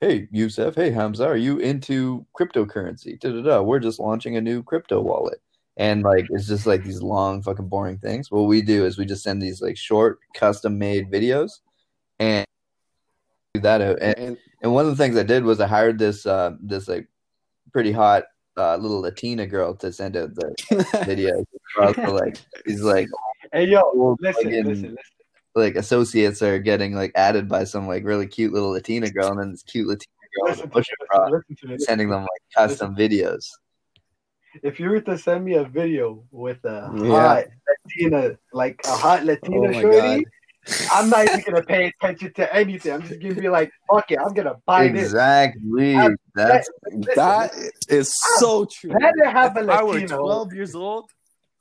[0.00, 3.20] hey, Yusuf hey Hamza, are you into cryptocurrency?
[3.20, 3.60] Da da da.
[3.60, 5.42] We're just launching a new crypto wallet.
[5.76, 8.30] And like it's just like these long fucking boring things.
[8.30, 11.60] What we do is we just send these like short custom made videos
[12.18, 12.46] and
[13.52, 13.98] do that out.
[14.00, 16.88] And, And and one of the things I did was I hired this uh this
[16.88, 17.08] like
[17.72, 18.24] pretty hot
[18.56, 20.54] uh little Latina girl to send out the
[21.04, 21.44] videos.
[21.94, 23.08] So, like these like
[23.52, 24.96] Hey yo, old listen, fucking, listen, listen.
[25.54, 29.40] like associates are getting like added by some like really cute little Latina girl and
[29.40, 31.84] then this cute Latina girl Listen is to pushing this, across listen to this.
[31.84, 33.48] sending them like custom videos.
[34.62, 37.10] If you were to send me a video with a Yeah.
[37.10, 37.44] hot
[37.84, 40.26] Latina, like a hot Latina Oh my shorty,
[40.92, 42.92] I'm not even gonna pay attention to anything.
[42.92, 45.04] I'm just gonna be like, fuck it, I'm gonna buy this.
[45.04, 45.94] Exactly.
[45.94, 46.68] I'm- That's
[47.14, 47.52] that
[47.88, 48.90] is so true.
[48.98, 51.08] better have a if I were 12 years old,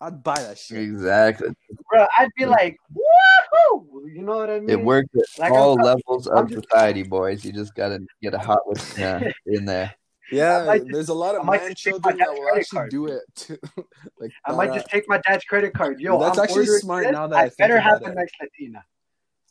[0.01, 0.79] I'd buy that shit.
[0.79, 1.49] exactly.
[1.89, 4.13] Bro, I'd be like, woohoo!
[4.13, 4.69] You know what I mean?
[4.69, 7.45] It works at Like, all I'm- levels I'm of just- society, boys.
[7.45, 9.93] You just gotta get a hot Latina in there.
[10.31, 12.89] Yeah, just- there's a lot of might man children that will actually card.
[12.91, 13.57] do it too.
[14.19, 15.99] like I might that, just uh, take my dad's credit card.
[15.99, 18.09] Yo, That's I'm actually ordering smart this, now that I, I think better have about
[18.09, 18.15] a it.
[18.15, 18.83] nice Latina.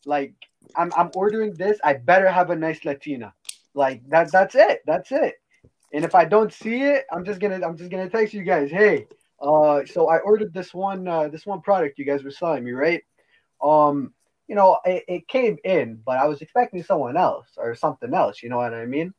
[0.07, 0.35] Like
[0.77, 3.33] I'm I'm ordering this, I better have a nice Latina.
[3.75, 4.83] Like that that's it.
[4.87, 5.35] That's it.
[5.93, 8.71] And if I don't see it, I'm just gonna I'm just gonna text you guys,
[8.71, 9.07] hey,
[9.41, 12.73] uh so I ordered this one uh this one product you guys were selling me,
[12.73, 13.03] right?
[13.63, 14.13] Um,
[14.49, 18.43] you know, it, it came in, but I was expecting someone else or something else,
[18.43, 19.15] you know what I mean?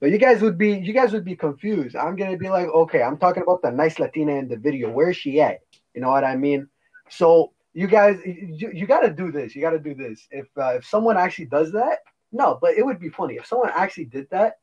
[0.00, 1.96] But you guys would be you guys would be confused.
[1.96, 4.90] I'm gonna be like, okay, I'm talking about the nice Latina in the video.
[4.90, 5.60] Where's she at?
[5.94, 6.68] You know what I mean?
[7.08, 9.54] So you guys, you, you got to do this.
[9.54, 10.26] You got to do this.
[10.30, 11.98] If uh, if someone actually does that,
[12.32, 14.54] no, but it would be funny if someone actually did that.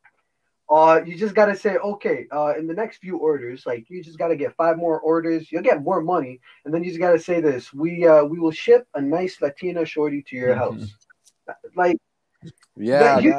[0.70, 4.02] Uh, you just got to say, okay, uh, in the next few orders, like you
[4.02, 5.50] just got to get five more orders.
[5.52, 8.38] You'll get more money, and then you just got to say this: we uh, we
[8.38, 10.58] will ship a nice Latina shorty to your Mhm.
[10.58, 10.96] house.
[11.76, 11.98] Like
[12.90, 13.34] yeah, you-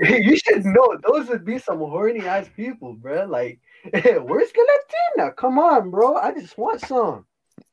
[0.00, 3.26] you should know those would be some horny ass people, bro.
[3.26, 3.60] Like,
[3.92, 4.66] where's the
[5.16, 5.32] Latina?
[5.32, 6.16] Come on, bro.
[6.16, 7.26] I just want some.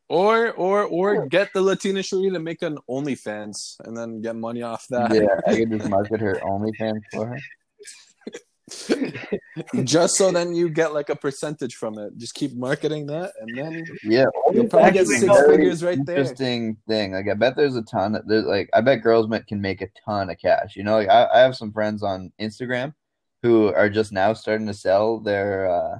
[0.10, 4.62] Or or or get the Latina shorty to make an OnlyFans and then get money
[4.62, 5.14] off that.
[5.14, 7.38] Yeah, I could just market her OnlyFans for her.
[9.84, 12.18] Just so then you get like a percentage from it.
[12.18, 16.18] Just keep marketing that, and then Yeah, you'll probably get six figures right there.
[16.18, 17.14] interesting thing.
[17.14, 18.16] Like, I bet there's a ton.
[18.16, 20.76] Of, there's like, I bet girls can make a ton of cash.
[20.76, 22.93] You know, like I, I have some friends on Instagram
[23.43, 25.99] who are just now starting to sell their uh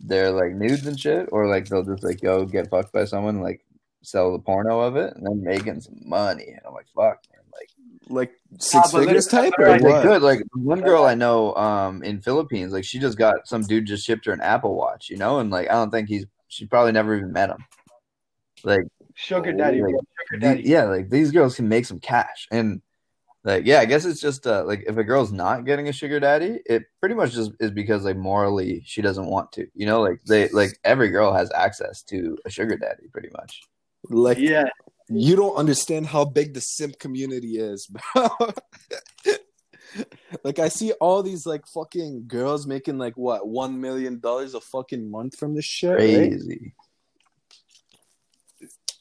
[0.00, 3.36] their like nudes and shit, or like they'll just like go get fucked by someone,
[3.36, 3.64] and, like
[4.02, 6.46] sell the porno of it, and then making some money.
[6.48, 7.68] And I'm like, fuck, man, like.
[8.10, 10.02] Like six figures type or Like what?
[10.02, 10.22] good.
[10.22, 14.06] Like one girl I know um in Philippines, like she just got some dude just
[14.06, 16.92] shipped her an Apple Watch, you know, and like I don't think he's she probably
[16.92, 17.58] never even met him.
[18.64, 18.80] Like
[19.14, 19.94] Sugar daddy, Like.
[20.30, 20.62] Sugar daddy.
[20.62, 22.48] yeah, like these girls can make some cash.
[22.50, 22.80] And
[23.48, 26.20] like yeah, I guess it's just uh like if a girl's not getting a sugar
[26.20, 29.66] daddy, it pretty much just is because like morally she doesn't want to.
[29.74, 33.62] You know, like they like every girl has access to a sugar daddy pretty much.
[34.10, 34.68] Like Yeah,
[35.08, 38.28] you don't understand how big the simp community is, bro.
[40.44, 44.60] like I see all these like fucking girls making like what one million dollars a
[44.60, 45.96] fucking month from this shit, right?
[45.96, 46.74] Crazy.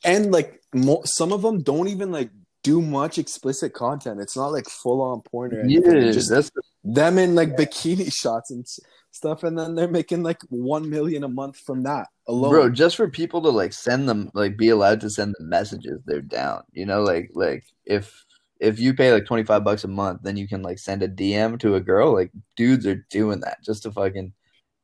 [0.06, 2.30] And like mo- some of them don't even like
[2.64, 4.20] do much explicit content.
[4.20, 6.02] It's not like full on porn or anything.
[6.02, 6.52] Yeah, just that's
[6.84, 8.66] them in like bikini shots and
[9.12, 12.52] stuff, and then they're making like one million a month from that alone.
[12.52, 16.02] bro just for people to like send them like be allowed to send them messages
[16.06, 18.24] they're down you know like like if
[18.60, 21.60] if you pay like 25 bucks a month then you can like send a dm
[21.60, 24.34] to a girl like dudes are doing that just to fucking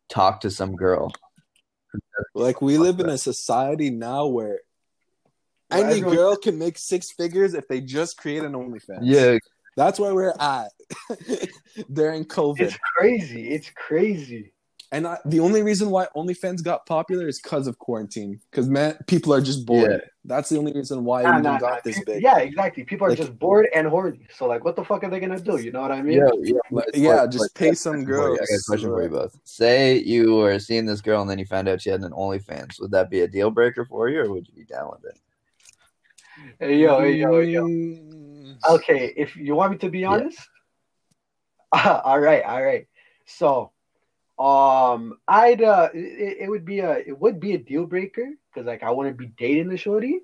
[0.10, 1.12] talk to some girl
[2.34, 4.62] Like we live in a society now where
[5.72, 8.99] Well, any everyone- girl can make six figures if they just create an OnlyFans.
[9.01, 9.38] yeah
[9.76, 10.68] that's where we're at
[11.93, 12.59] during COVID.
[12.61, 13.49] it's crazy.
[13.49, 14.53] It's crazy.
[14.91, 18.39] and I, the only reason why OnlyFans got popular is because of quarantine.
[18.51, 19.89] Because man, people are just bored.
[19.89, 19.97] Yeah.
[20.26, 21.80] That's the only reason why Nah, it nah, got nah.
[21.84, 22.22] this big.
[22.22, 22.84] Yeah, exactly.
[22.84, 24.28] People are Like- just bored and horny.
[24.36, 25.57] So like, what the fuck are they gonna do?
[25.59, 26.20] You know what I mean?
[26.20, 28.28] Yeah, yeah, Like, yeah, like- just like, pay I some got a question for you.
[28.28, 28.66] I got a girls.
[28.68, 29.39] question for you both.
[29.43, 32.80] Say you were seeing this girl and then you found out she had an OnlyFans.
[32.80, 35.20] Would that be a deal breaker for you, or would you be down with it?
[36.60, 37.66] Hey yo, hey yo, hey yo.
[38.70, 40.40] Okay, if you want me to be honest,
[41.72, 42.88] all right, all right.
[43.26, 43.72] So,
[44.40, 48.66] um, I'd uh, it, it would be a it would be a deal breaker because
[48.66, 50.22] like I wouldn't be dating the shorty,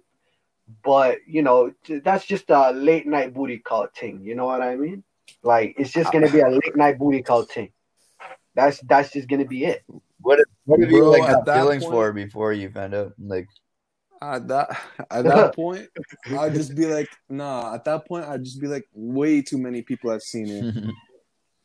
[0.84, 1.72] but you know
[2.04, 4.22] that's just a late night booty call thing.
[4.24, 5.04] You know what I mean?
[5.44, 7.72] Like it's just gonna be a late night booty call thing.
[8.56, 9.84] That's that's just gonna be it.
[10.22, 13.14] What if, what have you like at feelings point- for before you found out?
[13.20, 13.48] Like,
[14.22, 14.78] At that
[15.10, 15.88] at that point,
[16.38, 17.74] I'd just be like, nah.
[17.74, 20.94] At that point, I'd just be like, way too many people have seen it.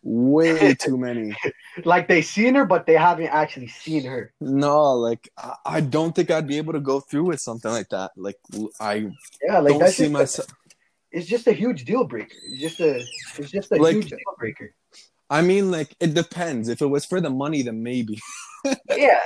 [0.07, 1.35] Way too many.
[1.85, 4.33] Like they seen her, but they haven't actually seen her.
[4.41, 7.89] No, like I, I don't think I'd be able to go through with something like
[7.89, 8.11] that.
[8.17, 8.37] Like
[8.79, 9.11] I
[9.43, 10.49] Yeah, like don't that's see just myself.
[11.11, 12.37] it's just a huge deal breaker.
[12.53, 13.03] It's just a
[13.39, 14.75] it's just a Like- huge deal breaker.
[15.31, 16.69] I mean, like it depends.
[16.69, 18.21] If it was for the money, then maybe.
[18.97, 19.21] Yeah.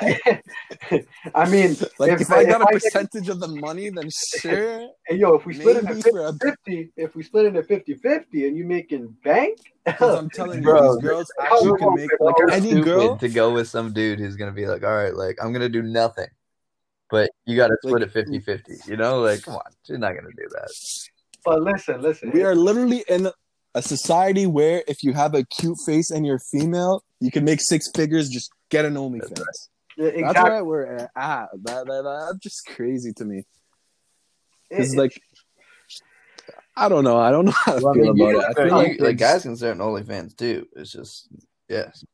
[1.35, 3.91] I mean, Like If- if, I if got I a get- percentage of the money,
[3.91, 4.09] then
[4.41, 4.89] sure.
[5.07, 7.57] hey, yo, if we split it Maybe at for a 50, if we split it
[7.57, 11.95] at 50 50 and you making bank, Because I'm telling you, these girls actually can
[11.95, 13.17] make bro, like any girl.
[13.17, 15.83] to go with some dude who's gonna be like, all right, like I'm gonna do
[15.83, 16.29] nothing,
[17.11, 18.89] but you got to split Like- it 50-50.
[18.89, 20.69] You know, like come on, she's not gonna do that.
[21.45, 22.31] but listen, listen.
[22.33, 23.29] We are literally in
[23.75, 27.61] a society where if you have a cute face and you're female, you can make
[27.61, 28.29] six figures.
[28.29, 29.35] Just get an OnlyFans.
[29.37, 31.11] That's Yeah, That's where we're at.
[31.17, 33.39] Ah, that, that, that's just crazy to me.
[34.71, 35.21] It- It's like
[36.77, 37.19] I don't know.
[37.19, 38.45] I don't know how to Well, I feel mean, you about it.
[38.45, 40.67] I feel start- like, you- like guys can start an OnlyFans too.
[40.77, 41.29] It's just
[41.69, 42.05] yes.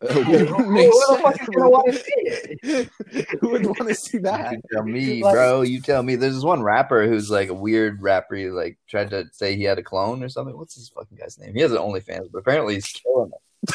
[0.12, 1.48] who, would make the fuck is sense.
[1.50, 2.88] gonna want to see it?
[3.42, 4.52] Who would want to see that?
[4.52, 5.60] You tell me, Like- bro.
[5.60, 6.16] You tell me.
[6.16, 8.34] There's this one rapper who's like a weird rapper.
[8.34, 10.56] He like tried to say he had a clone or something.
[10.56, 11.54] What's his fucking guy's name?
[11.54, 13.30] He has an OnlyFans, but apparently he's killing
[13.68, 13.74] it.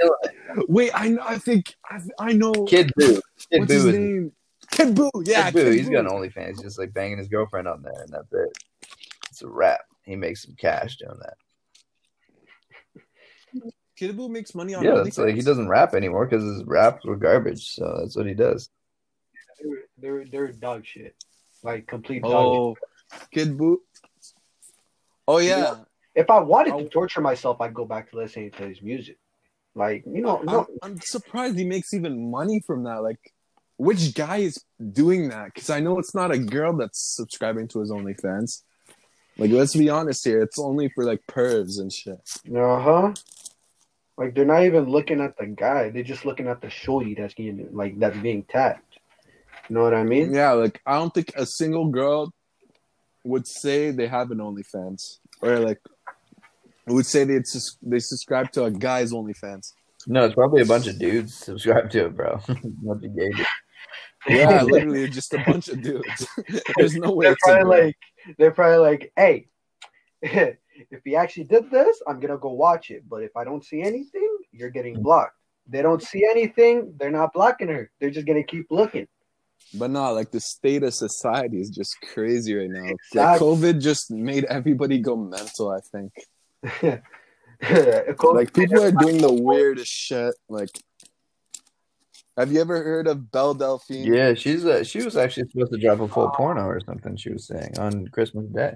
[0.00, 0.68] Killing it.
[0.70, 1.16] Wait, I.
[1.22, 2.52] I think I, I know.
[2.66, 3.20] Kid Buu.
[3.50, 4.32] Kid What's Buu his is name?
[4.70, 5.10] Kid Buu.
[5.24, 5.64] Yeah, Kid Buu.
[5.64, 5.92] Kid He's Buu.
[5.92, 6.48] got an OnlyFans.
[6.48, 8.58] He's just like banging his girlfriend on there, and that's it.
[9.30, 9.80] It's a rap.
[10.04, 11.34] He makes some cash doing that.
[13.96, 17.04] Kid Buu makes money on Yeah, that's like he doesn't rap anymore because his raps
[17.04, 17.74] were garbage.
[17.74, 18.68] So that's what he does.
[19.60, 21.14] They're, they're, they're dog shit.
[21.62, 22.76] Like complete dog Oh,
[23.30, 23.76] Kid Buu.
[25.28, 25.58] Oh yeah.
[25.58, 25.74] Yeah.
[26.16, 26.80] If I wanted Oh.
[26.80, 29.16] to torture myself, I'd go back to listening to his music.
[29.74, 33.02] Like, you know, I'm, I'm surprised he makes even money from that.
[33.02, 33.18] Like,
[33.76, 34.62] which guy is
[34.92, 35.52] doing that?
[35.52, 38.62] Because I know it's not a girl that's subscribing to his OnlyFans.
[39.36, 40.42] Like, let's be honest here.
[40.42, 42.20] It's only for like pervs and shit.
[42.54, 43.14] uh huh.
[44.16, 47.34] Like they're not even looking at the guy; they're just looking at the shorty that's
[47.34, 49.00] getting like that's being tapped.
[49.68, 50.32] You know what I mean?
[50.32, 52.32] Yeah, like I don't think a single girl
[53.24, 55.80] would say they have an OnlyFans or like
[56.92, 59.72] would say they sus- they subscribe to a guy's OnlyFans.
[60.06, 62.38] No, it's probably a bunch of dudes subscribe to it, bro.
[62.46, 63.48] bunch of gay dudes.
[64.28, 66.26] Yeah, literally just a bunch of dudes.
[66.76, 67.26] There's no way.
[67.26, 67.84] they're probably girl.
[67.86, 67.96] like,
[68.38, 69.48] they're probably like, hey,
[70.22, 73.08] if he actually did this, I'm gonna go watch it.
[73.08, 75.36] But if I don't see anything, you're getting blocked.
[75.66, 77.90] They don't see anything, they're not blocking her.
[78.00, 79.08] They're just gonna keep looking.
[79.72, 82.92] But no, like the state of society is just crazy right now.
[83.14, 85.70] Like COVID just made everybody go mental.
[85.70, 86.12] I think
[87.62, 90.34] like like people are doing the weirdest shit.
[90.48, 90.70] Like,
[92.36, 94.12] have you ever heard of Belle Delphine?
[94.12, 97.16] Yeah, she's uh, she was actually supposed to drop a full porno or something.
[97.16, 98.74] She was saying on Christmas Day.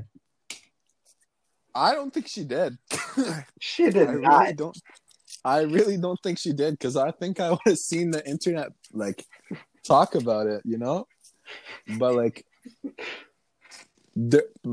[1.74, 2.76] I don't think she did.
[3.60, 4.56] she I did really not.
[4.56, 4.78] don't.
[5.44, 8.68] I really don't think she did because I think I would have seen the internet
[8.92, 9.24] like
[9.86, 11.06] talk about it, you know.
[11.98, 12.44] But like,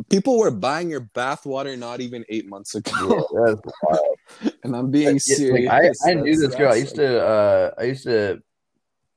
[0.10, 4.18] people were buying your bathwater not even eight months Yeah, ago, that's wild.
[4.64, 5.70] and I'm being Yeah, serious.
[5.70, 6.72] like, I, I knew this girl.
[6.72, 8.42] I used to uh I used to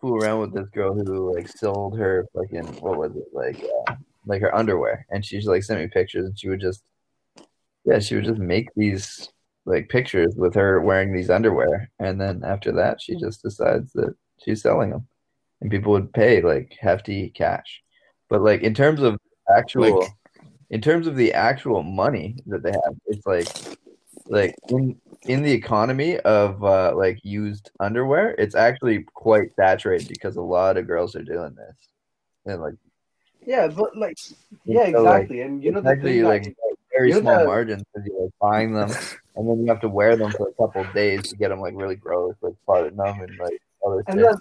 [0.00, 3.94] fool around with this girl who like sold her fucking what was it like uh,
[4.26, 6.82] like her underwear, and she's like sent me pictures, and she would just
[7.84, 9.28] yeah she would just make these
[9.64, 14.14] like pictures with her wearing these underwear, and then after that she just decides that
[14.44, 15.06] she's selling them,
[15.60, 17.82] and people would pay like hefty cash,
[18.28, 19.16] but like in terms of
[19.56, 20.00] actual.
[20.00, 20.10] Like-
[20.70, 23.48] in terms of the actual money that they have, it's like
[24.26, 30.36] like in in the economy of uh, like used underwear, it's actually quite saturated because
[30.36, 31.88] a lot of girls are doing this,
[32.46, 32.74] and like
[33.46, 34.16] Yeah, but like,
[34.64, 35.40] yeah, so, like, exactly.
[35.42, 36.54] and you know the actually like like,
[36.92, 38.90] very small the- margins because you're like buying them,
[39.36, 41.60] and then you have to wear them for a couple of days to get them
[41.60, 44.28] like really gross, like part of them and like other and shit.
[44.30, 44.38] then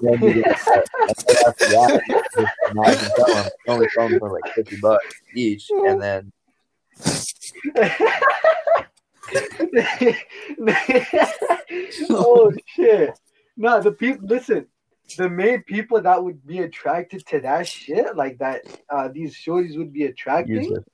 [0.00, 2.02] then you get, and then after that,
[2.34, 6.00] just, now I can tell them it's only selling for like fifty bucks each, and
[6.00, 6.32] then
[12.10, 13.18] oh shit!
[13.56, 14.26] No, the people.
[14.26, 14.66] Listen,
[15.16, 19.76] the main people that would be attracted to that shit, like that, uh, these shorties
[19.76, 20.84] would be attracting, useless.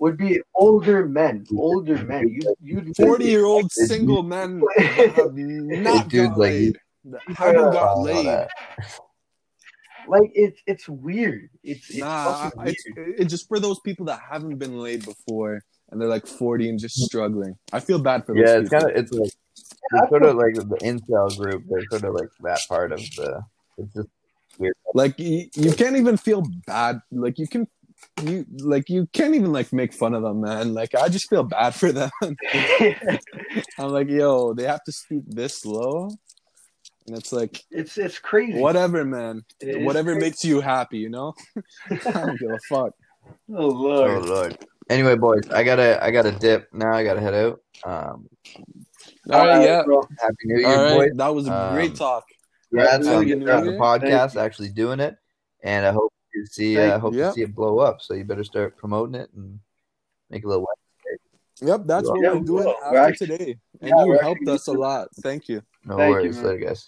[0.00, 1.46] would be older men.
[1.56, 2.28] Older men.
[2.28, 6.76] You, you'd Forty-year-old single men not Dude, got like,
[7.10, 7.20] laid.
[7.28, 8.46] that haven't got laid.
[10.08, 11.50] like it's it's weird.
[11.62, 15.04] It's, it's Nah, fucking I- it's, it's just for those people that haven't been laid
[15.04, 17.56] before and they're like 40 and just struggling.
[17.72, 19.30] I feel bad for those Yeah, it's kind of it's like
[19.92, 21.64] it's sort of like the incel group.
[21.68, 23.42] They're sort of like that part of the.
[23.78, 24.08] It's just
[24.58, 24.74] weird.
[24.94, 27.00] like you, you can't even feel bad.
[27.10, 27.66] Like you can,
[28.22, 30.74] you like you can't even like make fun of them, man.
[30.74, 32.10] Like I just feel bad for them.
[33.78, 36.10] I'm like, yo, they have to stoop this low,
[37.08, 38.58] and it's like it's it's crazy.
[38.60, 39.42] whatever, man.
[39.60, 41.34] It is Whatever makes you happy, you know.
[41.90, 42.92] I don't give a fuck.
[43.54, 44.10] Oh lord.
[44.10, 44.24] Oh lord.
[44.28, 44.58] lord.
[44.90, 46.92] Anyway, boys, I gotta I gotta dip now.
[46.94, 47.60] I gotta head out.
[47.84, 48.28] Um,
[49.30, 49.82] All right, yeah.
[49.84, 50.02] bro.
[50.20, 51.10] happy New Year, All right, boys.
[51.16, 52.24] that was a Um, great talk.
[52.70, 53.72] Congrats Happy on New getting on Year.
[53.74, 55.16] the podcast, Thank actually doing it,
[55.62, 57.20] and I hope to see Thank uh, hope you.
[57.20, 58.00] to see it blow up.
[58.02, 59.58] So you better start promoting it and
[60.30, 60.66] make a little.
[61.60, 62.76] Yep, that's what Yeah, we're doing will.
[62.84, 65.08] after We're actually- today, and Yeah, you helped us a lot.
[65.22, 65.60] Thank you.
[65.84, 66.44] No Thank you, worries, man.
[66.46, 66.86] later, guys.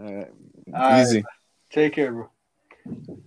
[0.00, 0.28] All right.
[0.74, 1.02] All right.
[1.02, 1.24] Easy.
[1.70, 2.30] Take care, bro.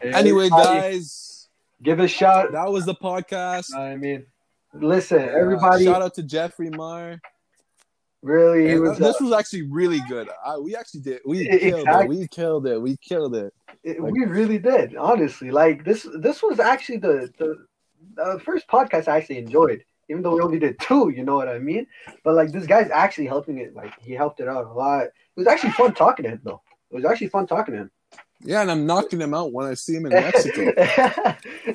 [0.02, 1.48] Hey, Anyway, everybody, guys,
[1.82, 2.52] give a shout.
[2.54, 3.76] that was the podcast.
[3.76, 4.26] I mean,
[4.74, 5.86] listen, Uh, everybody.
[5.86, 7.22] shout out to Jeffrey Marr.
[8.22, 8.92] really, he And, was.
[9.00, 10.30] uh, this uh, was actually really good.
[10.46, 11.20] I, we actually did.
[11.26, 12.08] We E- killed it.
[12.08, 12.82] We killed it.
[12.82, 13.54] We killed it.
[13.84, 15.52] it- like- we really did, honestly.
[15.52, 17.66] Like this, this was actually the the,
[18.16, 19.84] the first podcast I actually enjoyed.
[20.14, 21.88] Even though we only did two, you know what I mean.
[22.24, 23.76] But like this guy's actually helping it.
[23.76, 25.06] Like he helped it out a lot.
[25.06, 26.62] It was actually fun talking to him, though.
[26.92, 27.92] It was actually fun talking to him.
[28.42, 30.72] Yeah, and I'm knocking him out when I see him in Mexico.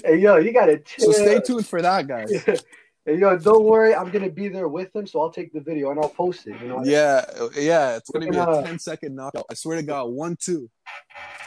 [0.05, 1.13] hey, yo, you gotta chill.
[1.13, 2.31] so stay tuned for that, guys.
[3.05, 3.93] hey, yo, don't worry.
[3.93, 6.61] I'm gonna be there with him, so I'll take the video and I'll post it.
[6.61, 6.85] You know.
[6.85, 7.25] Yeah,
[7.57, 7.97] yeah.
[7.97, 9.47] It's gonna be a Uh, 10 second knockout.
[9.51, 10.11] I swear to God.
[10.11, 10.71] One, two.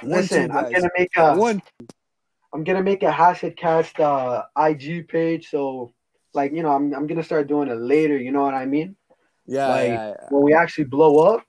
[0.01, 1.37] One, Listen, two, I'm gonna make a.
[1.37, 1.61] One.
[2.53, 5.49] I'm gonna make a Hashtag Cast uh, IG page.
[5.49, 5.93] So,
[6.33, 8.17] like, you know, I'm I'm gonna start doing it later.
[8.17, 8.95] You know what I mean?
[9.45, 10.27] Yeah, Like, yeah, yeah.
[10.29, 11.43] When we actually blow up.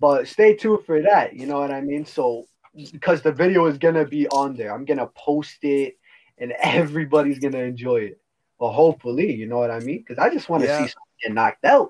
[0.00, 1.34] But stay tuned for that.
[1.34, 2.06] You know what I mean?
[2.06, 2.44] So,
[2.92, 5.96] because the video is gonna be on there, I'm gonna post it,
[6.38, 8.20] and everybody's gonna enjoy it.
[8.58, 9.98] Well, hopefully, you know what I mean?
[9.98, 10.78] Because I just want to Yeah.
[10.78, 11.88] see someone get knocked out.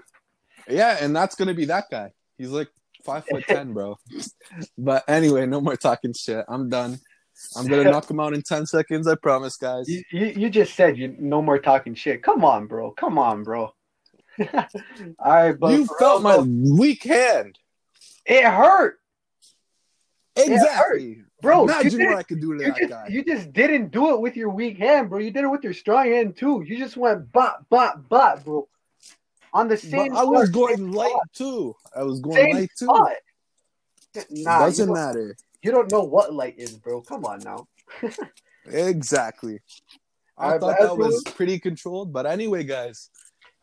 [0.68, 2.12] Yeah, and that's gonna be that guy.
[2.36, 2.68] He's like
[3.05, 3.99] five foot ten, bro.
[4.78, 6.44] But anyway, no more talking shit.
[6.49, 6.99] I'm done.
[7.57, 9.07] I'm gonna knock him out in ten seconds.
[9.07, 9.89] I promise, guys.
[9.89, 12.22] You, you, you just said you no more talking shit.
[12.22, 12.91] Come on, bro.
[12.93, 13.72] Come on, bro.
[14.41, 14.66] All
[15.18, 17.59] right, but you felt my weak hand.
[18.26, 18.99] It hurt,
[20.36, 21.22] Exactly.
[21.43, 21.62] bro.
[21.62, 23.07] you, Imagine what I could do to you that just, guy.
[23.09, 25.18] you just didn't do it with your weak hand, bro.
[25.18, 26.62] You did it with your strong hand too.
[26.66, 28.68] You just went bop, bop, bop, bro.
[29.53, 30.16] On the But same.
[30.16, 31.74] I was spot, going light spot, too.
[31.97, 32.84] I was going Same light too.
[32.84, 33.12] spot.
[34.30, 35.36] Nah, Doesn't matter.
[35.62, 37.00] You don't know what light is, bro.
[37.02, 37.66] Come on now.
[38.70, 39.61] Exactly.
[40.36, 43.11] I thought that was pretty controlled, but anyway, guys.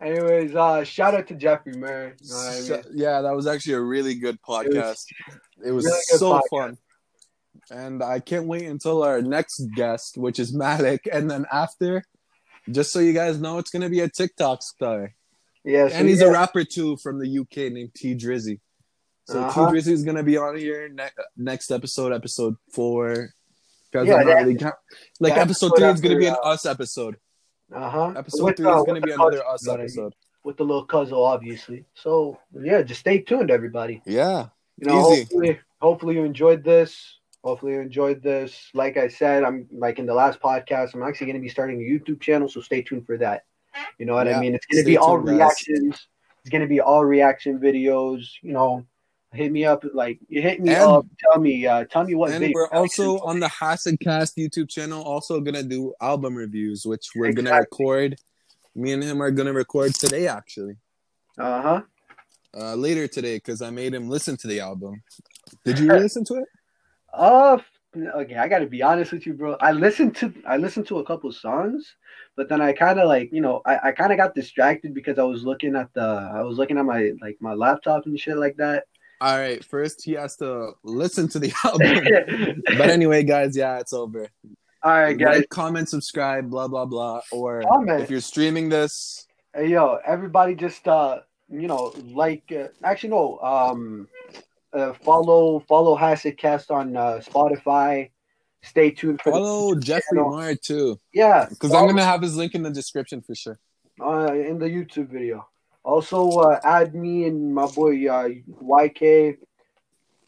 [0.02, 2.14] Anyways, uh, shout out to Jeffrey Murray.
[2.22, 2.84] You know I mean?
[2.96, 5.06] yeah, that was actually a really good podcast.
[5.66, 6.42] It was, really so podcast.
[6.50, 6.78] fun.
[7.72, 11.08] And I can't wait until our next guest, which is Malik.
[11.12, 12.04] And then after,
[12.70, 15.14] just so you guys know, it's going to be a TikTok star.
[15.64, 18.60] Yeah, so and he's yeah, a rapper too from the UK named T Drizzy.
[19.26, 19.70] So Uh-huh.
[19.72, 23.34] T Drizzy is gonna be on here ne- next episode, episode four.
[23.92, 24.76] Because Yeah, that- really count-
[25.20, 27.16] like episode episode three is gonna be an after, us episode.
[27.74, 28.14] uh huh.
[28.18, 30.14] Episode three is gonna be another us episode.
[30.44, 31.86] with the little cousin, obviously.
[31.96, 34.02] So yeah, just stay tuned, everybody.
[34.06, 34.48] Yeah,
[34.78, 35.22] You know, Easy.
[35.24, 37.20] hopefully, hopefully you enjoyed this.
[37.44, 38.70] Hopefully you enjoyed this.
[38.74, 40.94] Like I said, I'm like in the last podcast.
[40.94, 43.46] I'm actually going to be starting a YouTube channel, so stay tuned for that.
[44.00, 44.54] You know what Yeah, I mean?
[44.56, 45.36] It's going to stay be all guys.
[45.36, 46.08] reactions.
[46.42, 48.26] It's going to be all reaction videos.
[48.42, 48.86] You know,
[49.36, 49.84] hit me up.
[49.94, 51.06] Like you hit me And- up.
[51.20, 51.66] Tell me.
[51.68, 52.32] Uh, tell me what.
[52.32, 55.04] And we're also on the Hassan Cast YouTube channel.
[55.04, 58.18] Also gonna do album reviews, which we're gonna record.
[58.76, 60.76] Me and him are gonna record today, actually.
[61.38, 61.82] Uh huh.
[62.58, 65.04] Uh, later today, because I made him listen to the album.
[65.66, 66.46] Did you listen to it?
[67.14, 67.58] Uh,
[68.16, 69.56] okay, I gotta be honest with you, bro.
[69.60, 71.96] I listened to I listened to a couple songs,
[72.36, 75.18] but then I kind of like you know I, I kind of got distracted because
[75.20, 76.02] I was looking at the
[76.34, 78.86] I was looking at my like my laptop and shit like that.
[79.22, 82.62] All right, first he has to listen to the album.
[82.78, 84.28] but anyway, guys, yeah, it's over.
[84.84, 85.40] All right, guys.
[85.40, 87.22] Like, comment, subscribe, blah blah blah.
[87.32, 88.02] Or Comment.
[88.02, 93.40] if you're streaming this, Hey, yo, everybody, just uh, you know, like uh, actually no,
[93.40, 94.08] um,
[94.74, 98.10] uh, follow follow Hassid Cast on uh, Spotify.
[98.64, 100.20] Stay tuned for Follow Jeffrey.
[100.22, 103.58] Meyer too, Yeah, because I'm gonna have his link in the description for sure.
[104.02, 105.48] uh, in the YouTube video.
[105.90, 108.28] Also, uh, add me and my boy uh,
[108.64, 109.38] YK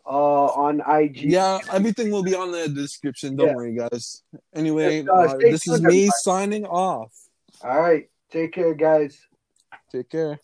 [0.05, 1.31] uh, on IG.
[1.31, 3.35] Yeah, everything will be on the description.
[3.35, 3.55] Don't Yeah.
[3.55, 4.21] worry, guys.
[4.53, 6.09] Anyway, Just, uh, uh, this is me everybody.
[6.21, 7.11] signing off.
[7.63, 8.07] All right.
[8.29, 9.17] Take care, guys.
[9.91, 10.39] Take care.